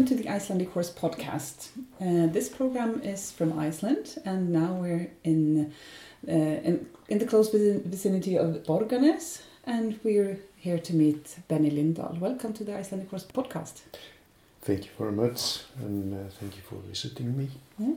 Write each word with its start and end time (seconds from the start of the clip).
welcome 0.00 0.16
to 0.16 0.22
the 0.22 0.30
Icelandic 0.30 0.72
Horse 0.72 0.90
podcast. 0.90 1.68
Uh, 2.00 2.26
this 2.32 2.48
program 2.48 3.02
is 3.02 3.30
from 3.30 3.58
Iceland, 3.58 4.16
and 4.24 4.50
now 4.50 4.72
we're 4.72 5.10
in 5.24 5.74
uh, 6.26 6.32
in, 6.32 6.86
in, 7.10 7.18
the 7.18 7.26
close 7.26 7.50
vicinity 7.50 8.34
of 8.38 8.64
Borgarnes, 8.64 9.42
and 9.66 10.00
we're 10.02 10.38
here 10.56 10.78
to 10.78 10.94
meet 10.94 11.36
Benni 11.50 11.70
Lindal. 11.70 12.18
Welcome 12.18 12.54
to 12.54 12.64
the 12.64 12.74
Icelandic 12.74 13.10
Horse 13.10 13.24
podcast. 13.24 13.82
Thank 14.62 14.86
you 14.86 14.90
very 14.96 15.12
much, 15.12 15.64
and 15.78 16.14
uh, 16.14 16.30
thank 16.40 16.56
you 16.56 16.62
for 16.62 16.76
visiting 16.76 17.36
me. 17.36 17.50
Yeah. 17.78 17.96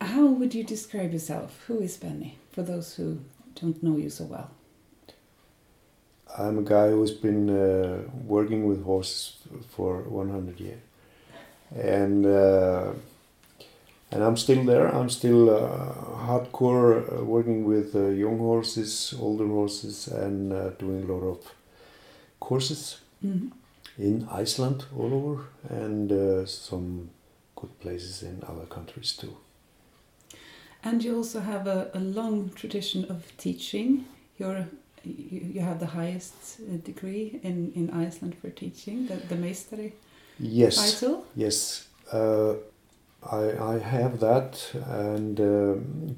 How 0.00 0.26
would 0.26 0.54
you 0.54 0.62
describe 0.62 1.12
yourself? 1.12 1.64
Who 1.66 1.80
is 1.80 1.96
Benni, 1.96 2.34
for 2.52 2.62
those 2.62 2.94
who 2.94 3.18
don't 3.60 3.82
know 3.82 3.96
you 3.96 4.10
so 4.10 4.26
well? 4.26 4.52
I'm 6.38 6.58
a 6.58 6.62
guy 6.62 6.90
who's 6.90 7.10
been 7.10 7.50
uh, 7.50 8.02
working 8.26 8.68
with 8.68 8.84
horses 8.84 9.38
for 9.70 10.02
100 10.02 10.60
years, 10.60 10.80
and 11.74 12.26
uh, 12.26 12.92
and 14.12 14.22
I'm 14.22 14.36
still 14.36 14.64
there. 14.64 14.88
I'm 14.88 15.10
still 15.10 15.50
uh, 15.50 15.92
hardcore 16.26 17.20
uh, 17.20 17.24
working 17.24 17.64
with 17.64 17.94
uh, 17.94 18.08
young 18.08 18.38
horses, 18.38 19.14
older 19.20 19.46
horses, 19.46 20.08
and 20.08 20.52
uh, 20.52 20.70
doing 20.70 21.08
a 21.08 21.12
lot 21.12 21.24
of 21.24 21.52
courses 22.38 23.00
mm-hmm. 23.24 23.48
in 23.98 24.28
Iceland 24.30 24.84
all 24.96 25.12
over, 25.12 25.44
and 25.68 26.48
some 26.48 27.10
good 27.56 27.80
places 27.80 28.22
in 28.22 28.42
other 28.46 28.66
countries 28.66 29.16
too. 29.16 29.36
And 30.84 31.02
you 31.02 31.16
also 31.16 31.40
have 31.40 31.66
a, 31.66 31.90
a 31.94 31.98
long 31.98 32.50
tradition 32.50 33.06
of 33.06 33.36
teaching. 33.38 34.04
You're 34.38 34.68
you, 35.02 35.40
you 35.54 35.60
have 35.60 35.80
the 35.80 35.86
highest 35.86 36.60
degree 36.84 37.40
in, 37.42 37.72
in 37.74 37.90
Iceland 37.90 38.36
for 38.40 38.50
teaching, 38.50 39.06
the, 39.06 39.16
the 39.16 39.36
Meistari 39.36 39.92
yes. 40.38 40.76
title? 40.76 41.24
Yes. 41.34 41.86
Uh, 42.12 42.54
I, 43.30 43.74
I 43.74 43.78
have 43.78 44.20
that, 44.20 44.70
and 44.88 45.40
uh, 45.40 45.74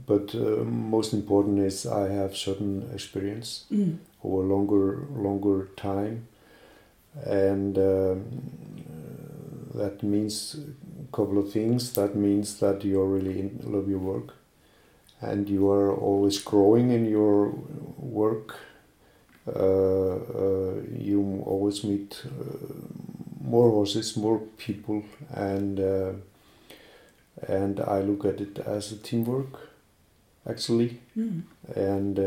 but 0.07 0.35
uh, 0.35 0.65
most 0.65 1.15
important 1.15 1.61
is 1.61 1.87
I 1.87 2.09
have 2.09 2.37
certain 2.37 2.91
experience 2.93 3.65
mm. 3.73 3.97
over 4.23 4.43
longer 4.43 5.07
longer 5.11 5.69
time, 5.77 6.29
and 7.25 7.79
um, 7.79 8.25
that 9.75 10.03
means 10.03 10.57
a 10.57 11.17
couple 11.17 11.39
of 11.39 11.51
things. 11.51 11.95
That 11.95 12.15
means 12.15 12.61
that 12.61 12.85
you 12.85 13.03
really 13.03 13.41
in, 13.41 13.61
love 13.65 13.89
your 13.89 14.01
work, 14.01 14.35
and 15.23 15.49
you 15.49 15.71
are 15.71 15.95
always 15.95 16.39
growing 16.39 16.91
in 16.91 17.07
your 17.07 17.55
work 17.97 18.57
uh, 19.49 20.17
uh, 20.17 20.75
you 20.93 21.43
always 21.47 21.83
meet 21.85 22.23
uh, 22.27 22.75
more 23.49 23.71
horses, 23.71 24.17
more 24.17 24.39
people, 24.59 25.05
and 25.35 25.79
and 27.47 27.81
I 27.81 28.01
look 28.01 28.25
at 28.25 28.41
it 28.41 28.59
as 28.59 28.93
a 28.93 28.97
teamwork, 28.97 29.71
actually, 30.49 31.01
mm. 31.17 31.43
and 31.75 32.19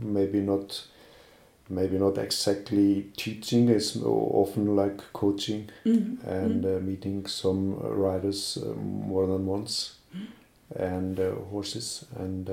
maybe 0.00 0.40
not 0.40 0.86
maybe 1.68 1.98
not 1.98 2.18
exactly 2.18 3.06
teaching 3.16 3.68
it's 3.68 3.96
often 3.96 4.74
like 4.74 5.00
coaching 5.12 5.70
mm. 5.86 6.20
and 6.26 6.64
mm. 6.64 6.76
Uh, 6.76 6.80
meeting 6.80 7.24
some 7.26 7.78
riders 7.78 8.58
uh, 8.60 8.74
more 8.74 9.28
than 9.28 9.46
once 9.46 9.94
mm. 10.12 10.26
and 10.74 11.20
uh, 11.20 11.30
horses 11.52 12.04
and 12.16 12.50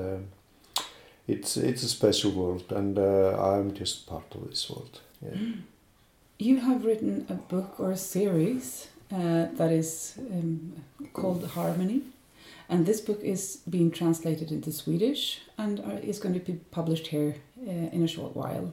it's 1.28 1.58
it's 1.58 1.82
a 1.82 1.88
special 1.88 2.30
world, 2.30 2.72
and 2.72 2.98
uh, 2.98 3.36
I'm 3.38 3.74
just 3.74 4.06
part 4.06 4.24
of 4.34 4.48
this 4.48 4.68
world. 4.70 5.00
Yeah. 5.22 5.38
You 6.40 6.58
have 6.60 6.84
written 6.84 7.26
a 7.28 7.34
book 7.34 7.80
or 7.80 7.90
a 7.90 7.96
series 7.96 8.86
uh, 9.12 9.46
that 9.54 9.72
is 9.72 10.14
um, 10.30 10.84
called 11.12 11.44
Harmony, 11.44 12.02
and 12.68 12.86
this 12.86 13.00
book 13.00 13.20
is 13.24 13.56
being 13.68 13.90
translated 13.90 14.52
into 14.52 14.70
Swedish 14.70 15.40
and 15.58 15.80
uh, 15.80 15.98
is 16.00 16.20
going 16.20 16.34
to 16.34 16.40
be 16.40 16.60
published 16.70 17.08
here 17.08 17.34
uh, 17.66 17.70
in 17.70 18.04
a 18.04 18.06
short 18.06 18.36
while. 18.36 18.72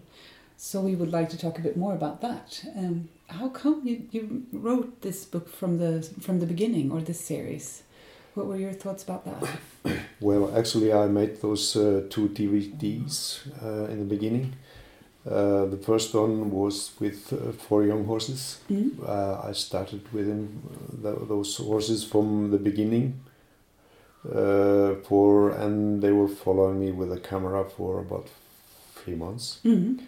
So 0.58 0.80
we 0.80 0.96
would 0.96 1.12
like 1.12 1.30
to 1.30 1.40
talk 1.40 1.58
a 1.58 1.62
bit 1.62 1.76
more 1.76 1.96
about 1.96 2.22
that. 2.22 2.64
Um, 2.78 3.10
how 3.30 3.50
come 3.50 3.82
you, 3.84 4.08
you 4.12 4.46
wrote 4.54 5.02
this 5.02 5.26
book 5.26 5.50
from 5.50 5.80
the 5.80 6.04
from 6.22 6.42
the 6.42 6.46
beginning 6.46 6.92
or 6.92 7.02
this 7.02 7.20
series? 7.20 7.82
What 8.36 8.46
were 8.46 8.58
your 8.58 8.74
thoughts 8.74 9.02
about 9.02 9.26
that? 9.26 9.98
well, 10.20 10.56
actually, 10.56 10.94
I 10.94 11.08
made 11.08 11.42
those 11.42 11.76
uh, 11.76 12.04
two 12.12 12.30
DVDs 12.30 13.40
uh, 13.64 13.90
in 13.92 13.98
the 13.98 14.06
beginning. 14.06 14.54
Uh, 15.30 15.66
the 15.66 15.78
first 15.78 16.14
one 16.14 16.52
was 16.52 16.92
with 17.00 17.34
uh, 17.34 17.52
four 17.52 17.84
young 17.84 18.06
horses. 18.06 18.60
Mm-hmm. 18.72 19.04
Uh, 19.06 19.50
I 19.50 19.54
started 19.54 20.02
with 20.14 20.28
them, 20.28 20.62
th- 21.02 21.28
those 21.28 21.58
horses 21.58 22.04
from 22.04 22.52
the 22.52 22.60
beginning. 22.60 23.22
Uh, 24.28 24.96
for 25.08 25.52
and 25.52 26.02
they 26.02 26.12
were 26.12 26.28
following 26.28 26.80
me 26.80 26.92
with 26.92 27.12
a 27.12 27.20
camera 27.20 27.64
for 27.64 28.00
about 28.00 28.28
three 28.96 29.14
months. 29.14 29.60
Mm-hmm. 29.64 30.04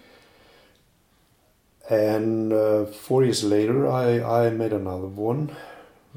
And 1.94 2.52
four 2.96 3.24
years 3.24 3.44
later, 3.44 3.88
I, 3.88 4.48
I 4.48 4.50
made 4.50 4.74
another 4.74 5.08
one 5.08 5.56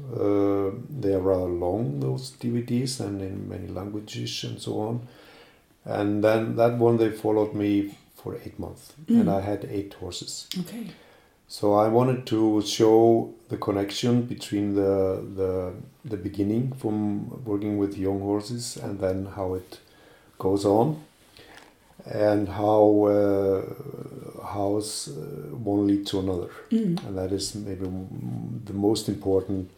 uh, 0.09 0.71
they 0.89 1.13
are 1.13 1.19
rather 1.19 1.45
long, 1.45 1.99
those 1.99 2.31
DVDs, 2.31 2.99
and 2.99 3.21
in 3.21 3.47
many 3.47 3.67
languages 3.67 4.43
and 4.43 4.61
so 4.61 4.79
on. 4.79 5.07
And 5.85 6.23
then 6.23 6.55
that 6.57 6.77
one 6.77 6.97
they 6.97 7.11
followed 7.11 7.53
me 7.53 7.95
for 8.21 8.35
eight 8.45 8.57
months, 8.59 8.93
mm. 9.05 9.19
and 9.19 9.29
I 9.29 9.41
had 9.41 9.65
eight 9.65 9.93
horses. 9.95 10.47
Okay. 10.59 10.87
So 11.47 11.73
I 11.73 11.87
wanted 11.89 12.25
to 12.27 12.61
show 12.61 13.33
the 13.49 13.57
connection 13.57 14.21
between 14.23 14.75
the 14.75 15.21
the 15.35 15.73
the 16.05 16.17
beginning 16.17 16.73
from 16.73 17.43
working 17.43 17.77
with 17.77 17.97
young 17.97 18.21
horses 18.21 18.77
and 18.77 18.99
then 18.99 19.27
how 19.35 19.55
it 19.55 19.79
goes 20.39 20.65
on, 20.65 21.03
and 22.05 22.47
how 22.47 22.83
uh, 23.17 23.61
how 24.53 24.77
uh, 24.77 24.81
one 25.71 25.87
lead 25.87 26.07
to 26.07 26.19
another, 26.19 26.51
mm. 26.71 27.05
and 27.05 27.17
that 27.17 27.31
is 27.31 27.55
maybe 27.55 27.85
the 28.65 28.73
most 28.73 29.09
important 29.09 29.69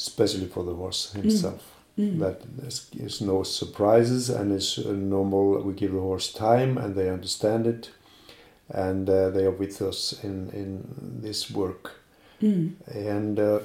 especially 0.00 0.46
for 0.46 0.64
the 0.64 0.74
horse 0.74 1.12
mm. 1.12 1.22
himself. 1.22 1.60
Mm. 1.60 1.79
That 1.96 2.56
there's, 2.56 3.20
no 3.20 3.42
surprises 3.42 4.30
and 4.30 4.52
it's 4.52 4.78
normal. 4.78 5.62
We 5.62 5.74
give 5.74 5.92
the 5.92 6.00
horse 6.00 6.32
time 6.32 6.78
and 6.78 6.94
they 6.94 7.10
understand 7.10 7.66
it, 7.66 7.90
and 8.68 9.08
uh, 9.08 9.30
they 9.30 9.44
are 9.44 9.50
with 9.50 9.82
us 9.82 10.14
in 10.22 10.50
in 10.50 11.20
this 11.22 11.50
work. 11.50 12.00
Mm. 12.40 12.72
And 12.86 13.38
uh, 13.38 13.60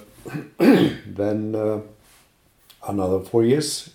then 0.59 1.55
uh, 1.55 1.81
another 2.87 3.19
four 3.21 3.45
years 3.45 3.91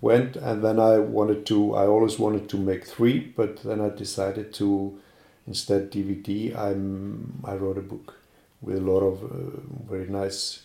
went, 0.00 0.36
and 0.36 0.62
then 0.62 0.78
I 0.78 0.98
wanted 0.98 1.46
to. 1.46 1.74
I 1.74 1.86
always 1.86 2.18
wanted 2.18 2.48
to 2.50 2.58
make 2.58 2.84
three, 2.84 3.18
but 3.20 3.62
then 3.62 3.80
I 3.80 3.88
decided 3.88 4.52
to 4.54 4.98
instead 5.46 5.90
DVD. 5.90 6.56
I'm 6.56 7.42
I 7.44 7.54
wrote 7.54 7.78
a 7.78 7.82
book 7.82 8.14
with 8.60 8.76
a 8.76 8.80
lot 8.80 9.00
of 9.00 9.24
uh, 9.24 9.60
very 9.88 10.08
nice 10.08 10.64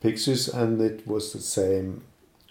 pictures, 0.00 0.48
and 0.48 0.80
it 0.80 1.06
was 1.06 1.32
the 1.32 1.40
same 1.40 2.02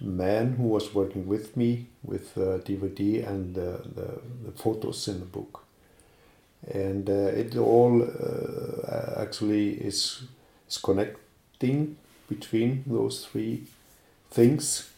man 0.02 0.54
who 0.54 0.64
was 0.64 0.94
working 0.94 1.28
with 1.28 1.58
me 1.58 1.88
with 2.04 2.38
uh, 2.38 2.60
DVD 2.60 3.28
and 3.28 3.56
the, 3.56 3.82
the, 3.96 4.22
the, 4.46 4.52
photos 4.56 5.08
in 5.08 5.20
the 5.20 5.26
book. 5.26 5.64
And 6.74 7.10
uh, 7.10 7.14
it 7.14 7.56
all 7.58 8.02
uh, 8.04 9.22
actually 9.22 9.72
is, 9.72 10.24
is 10.70 10.78
connecting 10.78 11.98
between 12.28 12.84
those 12.86 13.26
three 13.26 13.64
things. 14.32 14.90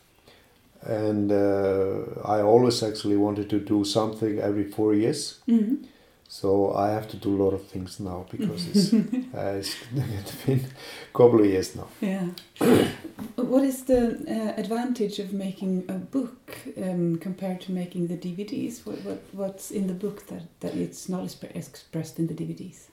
And 0.81 1.31
uh, 1.31 2.21
I 2.25 2.41
always 2.41 2.81
actually 2.83 3.17
wanted 3.17 3.49
to 3.51 3.59
do 3.59 3.85
something 3.85 4.39
every 4.39 4.65
four 4.71 4.95
years. 4.95 5.39
Mm 5.47 5.59
-hmm. 5.59 5.85
So 6.31 6.73
I 6.73 6.91
have 6.91 7.09
to 7.09 7.17
do 7.17 7.35
a 7.35 7.39
lot 7.43 7.53
of 7.53 7.67
things 7.67 7.99
now 7.99 8.25
because 8.31 8.65
it's, 8.73 8.93
uh, 8.93 9.59
it's 9.59 9.75
been 10.45 10.59
a 10.59 11.17
couple 11.17 11.41
of 11.41 11.45
years 11.45 11.75
now. 11.75 11.89
Yeah. 11.99 12.27
what 13.35 13.63
is 13.63 13.83
the 13.83 14.17
uh, 14.27 14.59
advantage 14.59 15.19
of 15.19 15.33
making 15.33 15.85
a 15.87 15.93
book 15.93 16.57
um, 16.77 17.17
compared 17.17 17.61
to 17.61 17.71
making 17.71 18.07
the 18.07 18.17
DVDs? 18.17 18.85
What, 18.85 19.01
what, 19.01 19.23
what's 19.31 19.71
in 19.71 19.87
the 19.87 19.93
book 19.93 20.27
that, 20.27 20.43
that 20.59 20.75
it's 20.75 21.09
not 21.09 21.23
expressed 21.23 22.19
in 22.19 22.27
the 22.27 22.33
DVDs? 22.33 22.87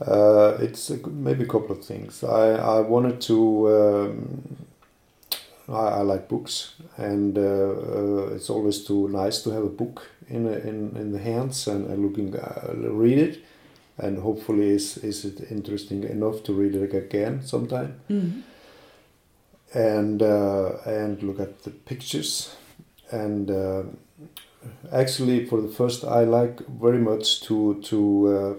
Uh, 0.00 0.56
it's 0.60 0.90
a, 0.90 1.08
maybe 1.08 1.44
a 1.44 1.46
couple 1.46 1.72
of 1.72 1.84
things. 1.84 2.24
I, 2.24 2.52
I 2.52 2.80
wanted 2.80 3.20
to. 3.22 3.68
Um, 3.68 4.56
I, 5.68 5.72
I, 5.72 6.00
like 6.00 6.28
books, 6.28 6.74
and 6.96 7.38
uh, 7.38 7.40
uh, 7.40 8.34
it's 8.34 8.50
always 8.50 8.82
too 8.84 9.08
nice 9.08 9.42
to 9.42 9.50
have 9.50 9.62
a 9.62 9.68
book 9.68 10.08
in 10.28 10.46
in 10.46 10.96
in 10.96 11.12
the 11.12 11.18
hands 11.18 11.68
and, 11.68 11.86
and 11.86 12.02
looking 12.02 12.34
uh, 12.34 12.72
read 12.74 13.18
it, 13.18 13.44
and 13.98 14.18
hopefully 14.18 14.70
is 14.70 14.96
is 14.98 15.24
it 15.24 15.50
interesting 15.50 16.02
enough 16.04 16.42
to 16.44 16.54
read 16.54 16.74
it 16.74 16.94
again 16.94 17.42
sometime. 17.42 18.00
Mm. 18.08 18.42
And 19.72 20.20
uh, 20.22 20.78
and 20.84 21.22
look 21.22 21.38
at 21.40 21.62
the 21.62 21.70
pictures, 21.70 22.56
and 23.12 23.50
uh, 23.50 23.82
actually 24.92 25.46
for 25.46 25.60
the 25.60 25.68
first 25.68 26.04
I 26.04 26.24
like 26.24 26.60
very 26.66 26.98
much 26.98 27.40
to 27.42 27.80
to 27.82 27.98
uh, 28.28 28.54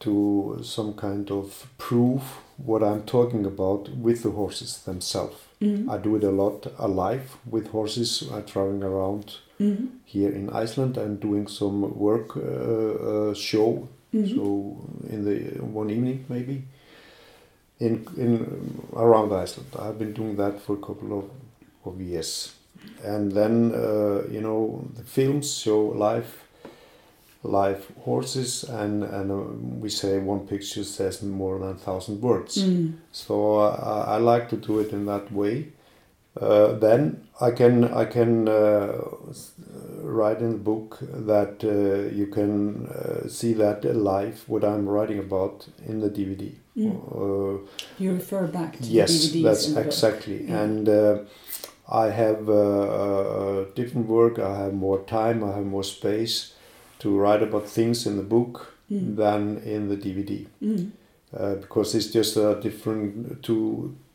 to 0.00 0.60
some 0.62 0.94
kind 0.94 1.30
of 1.30 1.66
proof 1.76 2.22
what 2.56 2.82
I'm 2.82 3.02
talking 3.02 3.44
about 3.44 3.90
with 3.90 4.22
the 4.22 4.30
horses 4.30 4.78
themselves. 4.84 5.36
Mm. 5.60 5.90
I 5.90 5.98
do 5.98 6.16
it 6.16 6.24
a 6.24 6.30
lot 6.30 6.66
alive 6.78 7.36
with 7.44 7.68
horses. 7.68 8.28
I'm 8.32 8.44
traveling 8.44 8.82
around 8.82 9.34
Mm. 9.60 9.88
here 10.06 10.30
in 10.30 10.48
Iceland 10.48 10.96
and 10.96 11.20
doing 11.20 11.46
some 11.46 11.82
work 11.98 12.34
uh, 12.34 12.40
uh, 12.40 13.34
show. 13.34 13.88
Mm. 14.14 14.34
So 14.34 14.76
in 15.10 15.24
the 15.26 15.62
one 15.62 15.90
evening 15.90 16.24
maybe 16.30 16.62
in 17.80 18.06
in 18.16 18.82
around 18.94 19.32
Iceland. 19.32 19.68
I've 19.78 19.98
been 19.98 20.12
doing 20.12 20.36
that 20.36 20.60
for 20.60 20.74
a 20.74 20.80
couple 20.80 21.18
of, 21.18 21.24
of 21.84 22.00
years, 22.00 22.54
and 23.02 23.32
then 23.32 23.72
uh, 23.74 24.22
you 24.30 24.40
know 24.40 24.84
the 24.94 25.02
films 25.02 25.54
show 25.54 25.86
live 25.86 26.44
live 27.42 27.90
horses 28.04 28.64
and 28.64 29.02
and 29.02 29.30
uh, 29.30 29.34
we 29.80 29.88
say 29.88 30.18
one 30.18 30.46
picture 30.46 30.84
says 30.84 31.22
more 31.22 31.58
than 31.58 31.70
a 31.70 31.74
thousand 31.74 32.20
words. 32.20 32.58
Mm. 32.58 32.96
So 33.12 33.58
uh, 33.60 34.04
I 34.08 34.14
I 34.14 34.18
like 34.18 34.48
to 34.50 34.56
do 34.56 34.78
it 34.80 34.92
in 34.92 35.06
that 35.06 35.32
way. 35.32 35.68
Uh, 36.36 36.78
then 36.78 37.26
I 37.40 37.50
can 37.50 37.84
I 37.84 38.04
can 38.04 38.48
uh, 38.48 38.92
write 40.02 40.40
in 40.40 40.52
the 40.52 40.58
book 40.58 40.98
that 41.00 41.64
uh, 41.64 42.14
you 42.14 42.26
can 42.26 42.86
uh, 42.86 43.28
see 43.28 43.52
that 43.54 43.84
live 43.84 44.44
what 44.46 44.64
I'm 44.64 44.88
writing 44.88 45.18
about 45.18 45.66
in 45.86 46.00
the 46.00 46.08
DVD. 46.08 46.52
Mm. 46.76 46.92
Uh, 47.12 47.66
You 47.98 48.12
refer 48.12 48.46
back 48.46 48.78
to 48.78 48.84
yes, 48.84 49.10
the 49.10 49.40
DVDs 49.40 49.42
that's 49.44 49.76
exactly. 49.86 50.44
Yeah. 50.46 50.62
And 50.62 50.88
uh, 50.88 51.18
I 51.88 52.10
have 52.10 52.48
uh, 52.48 52.54
uh, 52.54 53.64
different 53.74 54.06
work. 54.08 54.38
I 54.38 54.56
have 54.56 54.72
more 54.74 55.00
time. 55.00 55.42
I 55.42 55.52
have 55.56 55.66
more 55.66 55.84
space 55.84 56.54
to 57.00 57.18
write 57.18 57.42
about 57.42 57.66
things 57.68 58.06
in 58.06 58.16
the 58.16 58.22
book 58.22 58.66
Mm. 58.90 59.14
than 59.16 59.58
in 59.64 59.88
the 59.88 59.96
DVD 59.96 60.46
Mm. 60.60 60.90
uh, 61.32 61.54
because 61.60 61.94
it's 61.94 62.08
just 62.12 62.36
a 62.36 62.58
different 62.60 63.40
two 63.40 63.94
uh, 63.94 64.09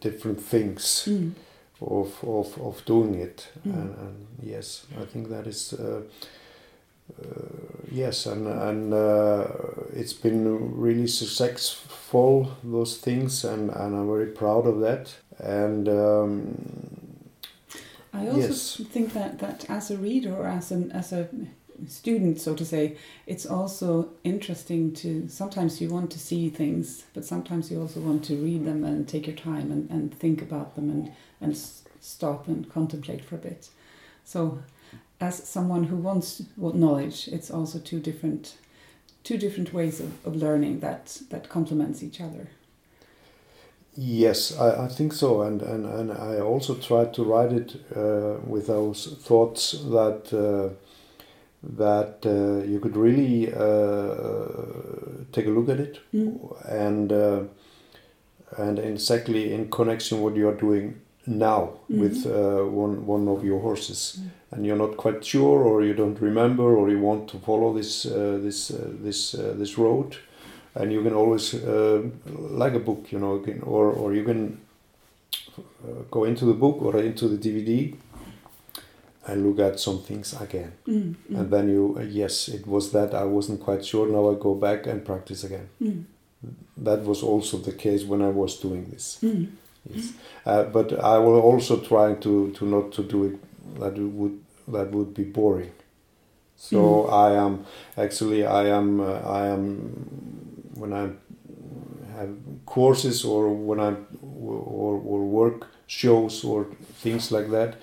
different 0.00 0.40
things 0.40 1.04
Mm. 1.08 1.32
of, 1.80 2.24
of, 2.24 2.58
of 2.60 2.84
doing 2.86 3.14
it 3.14 3.48
Mm. 3.66 3.74
and, 3.74 3.94
and 3.98 4.26
yes 4.42 4.86
I 5.02 5.04
think 5.06 5.28
that 5.28 5.46
is 5.46 5.72
uh, 5.72 6.00
uh, 7.22 7.24
yes 7.92 8.26
and 8.26 8.46
and 8.46 8.92
uh, 8.94 9.44
it's 10.00 10.12
been 10.22 10.80
really 10.80 11.06
successful 11.06 12.48
those 12.64 12.96
things 12.98 13.44
and, 13.44 13.70
and 13.70 13.94
I'm 13.96 14.06
very 14.08 14.32
proud 14.32 14.66
of 14.66 14.80
that 14.80 15.14
and 15.38 15.88
um, 15.88 16.56
I 18.12 18.26
also 18.28 18.40
Yes. 18.48 18.80
think 18.92 19.12
that, 19.12 19.38
that 19.38 19.68
as 19.70 19.90
a 19.90 19.96
reader 19.96 20.34
or 20.34 20.46
as 20.46 20.72
an 20.72 20.90
as 20.92 21.12
a 21.12 21.28
student, 21.86 22.40
so 22.40 22.54
to 22.54 22.64
say, 22.64 22.96
it's 23.26 23.46
also 23.46 24.10
interesting 24.24 24.92
to 24.94 25.28
sometimes 25.28 25.80
you 25.80 25.88
want 25.88 26.10
to 26.12 26.18
see 26.18 26.48
things, 26.48 27.04
but 27.14 27.24
sometimes 27.24 27.70
you 27.70 27.80
also 27.80 28.00
want 28.00 28.24
to 28.24 28.36
read 28.36 28.64
them 28.64 28.84
and 28.84 29.08
take 29.08 29.26
your 29.26 29.36
time 29.36 29.70
and, 29.70 29.90
and 29.90 30.14
think 30.14 30.42
about 30.42 30.74
them 30.74 30.90
and, 30.90 31.12
and 31.40 31.56
stop 32.00 32.48
and 32.48 32.70
contemplate 32.72 33.24
for 33.24 33.34
a 33.34 33.38
bit. 33.38 33.68
So 34.24 34.58
as 35.20 35.48
someone 35.48 35.84
who 35.84 35.96
wants 35.96 36.42
knowledge, 36.56 37.28
it's 37.28 37.50
also 37.50 37.78
two 37.78 38.00
different 38.00 38.56
two 39.24 39.36
different 39.36 39.72
ways 39.72 39.98
of, 39.98 40.24
of 40.24 40.36
learning 40.36 40.80
that 40.80 41.20
that 41.30 41.48
complements 41.48 42.02
each 42.02 42.20
other. 42.20 42.48
Yes, 43.98 44.56
I, 44.58 44.84
I 44.84 44.88
think 44.88 45.14
so, 45.14 45.40
and, 45.40 45.62
and, 45.62 45.86
and 45.86 46.12
I 46.12 46.38
also 46.38 46.74
tried 46.74 47.14
to 47.14 47.24
write 47.24 47.52
it 47.52 47.76
uh, 47.96 48.36
with 48.46 48.66
those 48.66 49.16
thoughts 49.22 49.72
that 49.72 50.32
uh, 50.34 50.74
that 51.78 52.24
uh, 52.26 52.64
you 52.64 52.78
could 52.80 52.96
really 52.96 53.52
uh, 53.52 54.46
take 55.32 55.46
a 55.46 55.50
look 55.50 55.68
at 55.68 55.80
it, 55.80 55.98
Mm. 56.14 56.38
and 56.68 57.12
uh, 57.12 57.40
and 58.58 58.78
exactly 58.78 59.52
in 59.52 59.70
connection 59.70 60.20
what 60.20 60.36
you 60.36 60.48
are 60.48 60.54
doing 60.60 60.94
now 61.26 61.70
Mhm. 61.90 62.00
with 62.00 62.26
uh, 62.26 62.64
one 62.84 63.04
one 63.06 63.28
of 63.28 63.44
your 63.44 63.60
horses, 63.60 64.18
Mm. 64.18 64.30
and 64.52 64.66
you're 64.66 64.76
not 64.86 64.96
quite 64.96 65.24
sure, 65.24 65.58
or 65.64 65.82
you 65.82 65.94
don't 65.94 66.20
remember, 66.20 66.76
or 66.76 66.88
you 66.90 67.00
want 67.00 67.28
to 67.28 67.38
follow 67.38 67.74
this 67.74 68.06
uh, 68.06 68.38
this 68.42 68.70
uh, 68.70 68.76
this 69.02 69.34
uh, 69.34 69.54
this 69.58 69.76
road 69.78 70.16
and 70.78 70.92
you 70.92 71.02
can 71.02 71.14
always 71.14 71.54
uh, 71.54 72.02
like 72.62 72.74
a 72.76 72.78
book 72.78 73.10
you 73.12 73.18
know 73.18 73.42
or 73.64 73.86
or 73.92 74.14
you 74.14 74.22
can 74.24 74.58
uh, 75.58 76.02
go 76.10 76.24
into 76.24 76.44
the 76.44 76.52
book 76.52 76.82
or 76.82 76.96
into 77.00 77.28
the 77.28 77.38
dvd 77.38 77.94
and 79.26 79.44
look 79.46 79.58
at 79.58 79.80
some 79.80 79.98
things 80.02 80.34
again 80.40 80.72
Mm. 80.86 81.14
Mm. 81.30 81.38
and 81.40 81.50
then 81.50 81.68
you 81.68 81.96
uh, 81.98 82.02
yes 82.02 82.48
it 82.48 82.66
was 82.66 82.90
that 82.92 83.14
i 83.14 83.24
wasn't 83.24 83.60
quite 83.60 83.84
sure 83.84 84.06
now 84.08 84.30
i 84.30 84.34
go 84.34 84.54
back 84.54 84.86
and 84.86 85.04
practice 85.04 85.44
again 85.44 85.68
Mm. 85.80 86.04
that 86.76 87.00
was 87.04 87.22
also 87.22 87.56
the 87.58 87.72
case 87.72 88.04
when 88.04 88.22
i 88.22 88.28
was 88.42 88.60
doing 88.60 88.84
this 88.92 89.18
Mm. 89.22 89.46
yes 89.90 90.12
uh, 90.46 90.62
but 90.76 90.92
i 91.14 91.18
will 91.18 91.40
also 91.40 91.76
try 91.80 92.14
to 92.14 92.50
to 92.58 92.64
not 92.66 92.92
to 92.92 93.02
do 93.02 93.24
it 93.24 93.36
that 93.80 93.94
would 93.98 94.38
that 94.68 94.90
would 94.92 95.12
be 95.14 95.24
boring 95.24 95.72
so 96.56 96.78
Mm. 96.78 97.12
i 97.26 97.28
am 97.46 97.64
actually 97.96 98.44
i 98.44 98.64
am 98.78 99.00
uh, 99.00 99.40
i 99.42 99.46
am 99.54 99.64
when 100.80 100.92
i 100.92 101.04
have 102.16 102.30
courses 102.64 103.24
or 103.24 103.48
when 103.68 103.80
i 103.80 103.90
or, 104.22 104.94
or 105.12 105.20
work 105.40 105.66
shows 105.86 106.44
or 106.44 106.66
things 107.02 107.30
like 107.32 107.50
that 107.50 107.74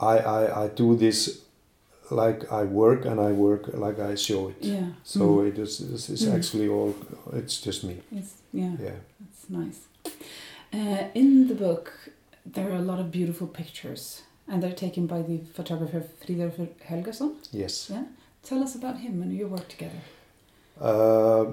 I, 0.00 0.16
I 0.18 0.64
i 0.64 0.68
do 0.68 0.96
this 0.96 1.18
like 2.10 2.40
i 2.50 2.62
work 2.64 3.04
and 3.04 3.20
i 3.20 3.30
work 3.32 3.62
like 3.74 3.98
i 4.12 4.14
show 4.16 4.48
it 4.48 4.56
Yeah. 4.60 4.86
so 5.04 5.20
Mm. 5.20 5.48
it 5.48 5.58
is 5.58 5.80
it's, 5.80 6.08
it's 6.08 6.24
Mm. 6.24 6.34
actually 6.36 6.68
all 6.68 6.94
it's 7.32 7.60
just 7.66 7.84
me 7.84 7.96
It's, 8.18 8.32
yeah. 8.52 8.72
yeah 8.86 8.98
That's 9.20 9.44
nice. 9.48 9.78
Uh, 10.72 11.02
in 11.14 11.48
the 11.48 11.54
book, 11.54 11.92
there 12.54 12.66
are 12.72 12.76
a 12.78 12.86
lot 12.92 13.00
of 13.00 13.10
beautiful 13.10 13.46
pictures, 13.48 14.22
and 14.48 14.62
they're 14.62 14.80
taken 14.86 15.06
by 15.06 15.20
the 15.22 15.38
photographer 15.56 16.02
Fridolf 16.20 16.56
Helgason. 16.88 17.30
yes 17.52 17.90
Yeah. 17.90 18.04
Tell 18.48 18.62
us 18.62 18.74
about 18.76 18.96
him 18.98 19.22
and 19.22 19.32
your 19.32 19.48
work 19.48 19.66
together. 19.68 20.00
Uh, 20.80 21.44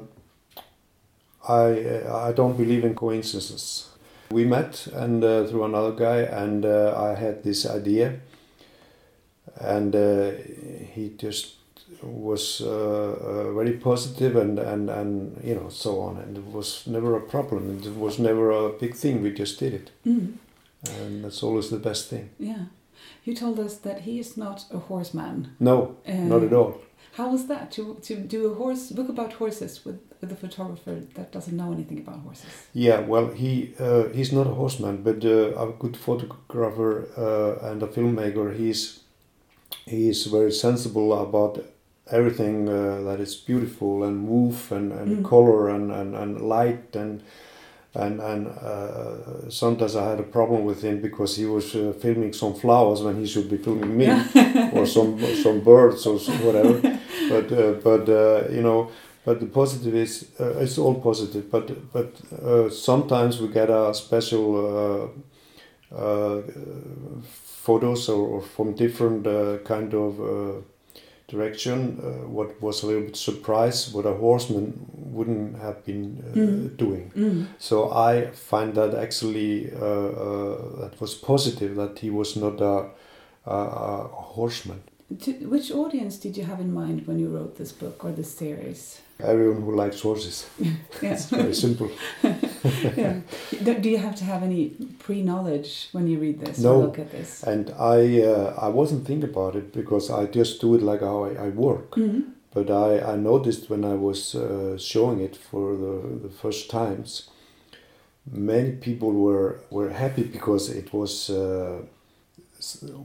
I 1.50 2.30
I 2.30 2.34
don't 2.34 2.58
believe 2.58 2.84
in 2.88 2.96
coincidences. 2.96 3.90
We 4.32 4.46
met 4.46 4.88
and 4.94 5.24
uh, 5.24 5.46
through 5.48 5.64
another 5.66 5.92
guy, 6.06 6.20
and 6.44 6.66
uh, 6.66 6.94
I 6.98 7.16
had 7.24 7.44
this 7.44 7.66
idea, 7.66 8.20
and 9.62 9.96
uh, 9.96 10.32
he 10.94 11.14
just 11.18 11.54
was 12.04 12.62
uh, 12.62 12.68
uh, 12.70 13.54
very 13.54 13.74
positive 13.74 14.36
and, 14.36 14.60
and 14.60 14.90
and 14.90 15.42
you 15.44 15.56
know 15.56 15.70
so 15.70 16.00
on, 16.02 16.18
and 16.18 16.38
it 16.38 16.46
was 16.54 16.84
never 16.88 17.16
a 17.18 17.22
problem. 17.22 17.78
It 17.84 17.96
was 17.98 18.20
never 18.20 18.52
a 18.52 18.70
big 18.80 18.96
thing. 18.96 19.22
We 19.24 19.32
just 19.32 19.60
did 19.60 19.74
it, 19.74 19.92
Mm. 20.06 20.34
and 21.02 21.24
that's 21.24 21.44
always 21.44 21.70
the 21.70 21.80
best 21.80 22.10
thing. 22.10 22.30
Yeah. 22.40 22.66
You 23.24 23.36
told 23.36 23.60
us 23.60 23.78
that 23.78 24.02
he 24.02 24.20
is 24.20 24.38
not 24.38 24.66
a 24.74 24.78
horseman. 24.78 25.48
No, 25.60 25.96
Uh, 26.08 26.14
not 26.28 26.44
at 26.44 26.54
all. 26.54 26.74
How 27.18 27.32
was 27.32 27.48
that 27.48 27.72
to, 27.72 27.96
to 28.04 28.16
do 28.16 28.52
a 28.52 28.54
horse 28.56 28.92
book 28.96 29.10
about 29.10 29.34
horses 29.34 29.86
with, 29.86 30.00
with 30.22 30.32
a 30.32 30.36
photographer 30.36 31.02
that 31.16 31.32
doesn't 31.32 31.58
know 31.58 31.72
anything 31.74 31.98
about 32.00 32.20
horses? 32.20 32.46
Yeah, 32.74 33.00
well, 33.08 33.28
he 33.34 33.74
uh, 33.80 34.04
he's 34.14 34.32
not 34.32 34.48
a 34.48 34.54
horseman, 34.54 35.04
but 35.04 35.24
uh, 35.26 35.56
a 35.58 35.72
good 35.80 35.98
photographer 35.98 37.08
uh, 37.18 37.70
and 37.72 37.84
a 37.84 37.88
filmmaker. 37.88 38.56
He's 38.56 39.00
he 39.88 40.10
is 40.10 40.26
very 40.28 40.52
sensible 40.52 41.14
about 41.14 41.64
everything 42.12 42.70
uh, 42.70 43.02
that 43.08 43.20
is 43.20 43.36
beautiful 43.36 44.04
and 44.04 44.18
move 44.18 44.72
and, 44.72 44.92
and 44.92 45.18
Mm. 45.18 45.24
color 45.30 45.70
and, 45.70 45.92
and, 45.92 46.16
and 46.16 46.42
light 46.42 46.96
and 46.96 47.22
and 47.96 48.22
and 48.22 48.48
uh, 48.48 49.50
sometimes 49.50 49.96
I 49.96 50.10
had 50.12 50.20
a 50.20 50.24
problem 50.38 50.66
with 50.66 50.84
him 50.84 51.02
because 51.02 51.36
he 51.42 51.46
was 51.46 51.74
uh, 51.76 51.94
filming 52.02 52.34
some 52.34 52.54
flowers 52.54 53.02
when 53.02 53.16
he 53.20 53.26
should 53.26 53.50
be 53.50 53.58
filming 53.58 53.98
me 53.98 54.08
or 54.74 54.86
some 54.86 55.18
some 55.44 55.62
birds 55.62 56.06
or 56.06 56.20
some 56.20 56.40
whatever. 56.46 56.76
But 57.30 57.52
uh, 57.52 57.72
but 57.84 58.08
uh, 58.10 58.48
you 58.56 58.62
know, 58.62 58.90
but 59.26 59.40
the 59.40 59.48
positive 59.48 59.96
is 59.96 60.28
uh, 60.40 60.64
it's 60.64 60.78
all 60.78 60.96
positive. 61.02 61.44
But 61.52 61.66
but 61.94 62.10
uh, 62.44 62.70
sometimes 62.70 63.42
we 63.42 63.48
get 63.48 63.70
a 63.70 63.94
special 63.94 64.46
photos 67.24 68.10
or, 68.10 68.28
or 68.28 68.42
from 68.42 68.74
different 68.76 69.26
uh, 69.28 69.58
kind 69.66 69.94
of 69.94 70.20
uh, 70.20 70.62
direction. 71.28 72.00
Uh, 72.02 72.28
what 72.28 72.62
was 72.62 72.84
a 72.84 72.88
little 72.88 73.04
bit 73.04 73.16
surprise 73.16 73.92
what 73.94 74.06
a 74.06 74.14
horseman 74.14 74.74
wouldn't 74.94 75.58
have 75.60 75.84
been 75.86 76.24
uh, 76.24 76.38
Mm. 76.38 76.78
doing. 76.78 77.12
Mm. 77.16 77.46
So 77.60 77.92
I 77.92 78.28
find 78.32 78.74
that 78.76 78.94
actually 78.96 79.72
uh, 79.74 79.86
uh, 79.86 80.80
that 80.82 81.00
was 81.02 81.16
positive 81.16 81.76
that 81.76 82.00
he 82.00 82.10
was 82.10 82.36
not 82.36 82.62
a, 82.62 82.90
a, 83.46 83.56
a 83.56 84.08
horseman. 84.36 84.82
To, 85.22 85.32
which 85.48 85.72
audience 85.72 86.18
did 86.18 86.36
you 86.38 86.44
have 86.46 86.60
in 86.60 86.74
mind 86.74 87.08
when 87.08 87.18
you 87.20 87.30
wrote 87.30 87.56
this 87.58 87.72
book 87.72 88.04
or 88.04 88.12
this 88.12 88.32
series? 88.38 89.02
Everyone 89.20 89.62
who 89.64 89.76
likes 89.76 90.02
horses. 90.02 90.46
It's 91.02 91.26
very 91.30 91.54
simple. 91.54 91.90
yeah. 92.98 93.20
Do 93.82 93.90
you 93.90 93.98
have 93.98 94.16
to 94.16 94.24
have 94.26 94.44
any 94.44 94.70
pre-knowledge 95.00 95.90
when 95.94 96.08
you 96.08 96.20
read 96.20 96.40
this 96.40 96.58
No. 96.60 96.74
or 96.76 96.84
look 96.86 97.00
at 97.00 97.12
this? 97.12 97.44
And 97.44 97.70
I 97.80 98.22
uh, 98.22 98.54
I 98.68 98.70
wasn't 98.70 99.06
thinking 99.08 99.30
about 99.30 99.56
it 99.56 99.72
because 99.74 100.10
I 100.10 100.26
just 100.40 100.62
do 100.62 100.76
it 100.76 100.82
like 100.82 101.02
how 101.02 101.24
I, 101.26 101.48
I 101.48 101.50
work. 101.50 101.92
Mhm. 101.96 102.24
but 102.54 102.70
I, 102.70 103.14
I 103.14 103.16
noticed 103.18 103.70
when 103.70 103.84
I 103.86 103.96
was 103.96 104.34
uh, 104.36 104.78
showing 104.78 105.20
it 105.22 105.36
for 105.38 105.76
the, 105.84 106.28
the 106.28 106.30
first 106.42 106.70
times, 106.72 107.30
many 108.32 108.72
people 108.72 109.12
were, 109.12 109.60
were 109.70 109.90
happy 109.92 110.24
because 110.24 110.70
it 110.70 110.92
was 110.94 111.30
uh, 111.30 111.82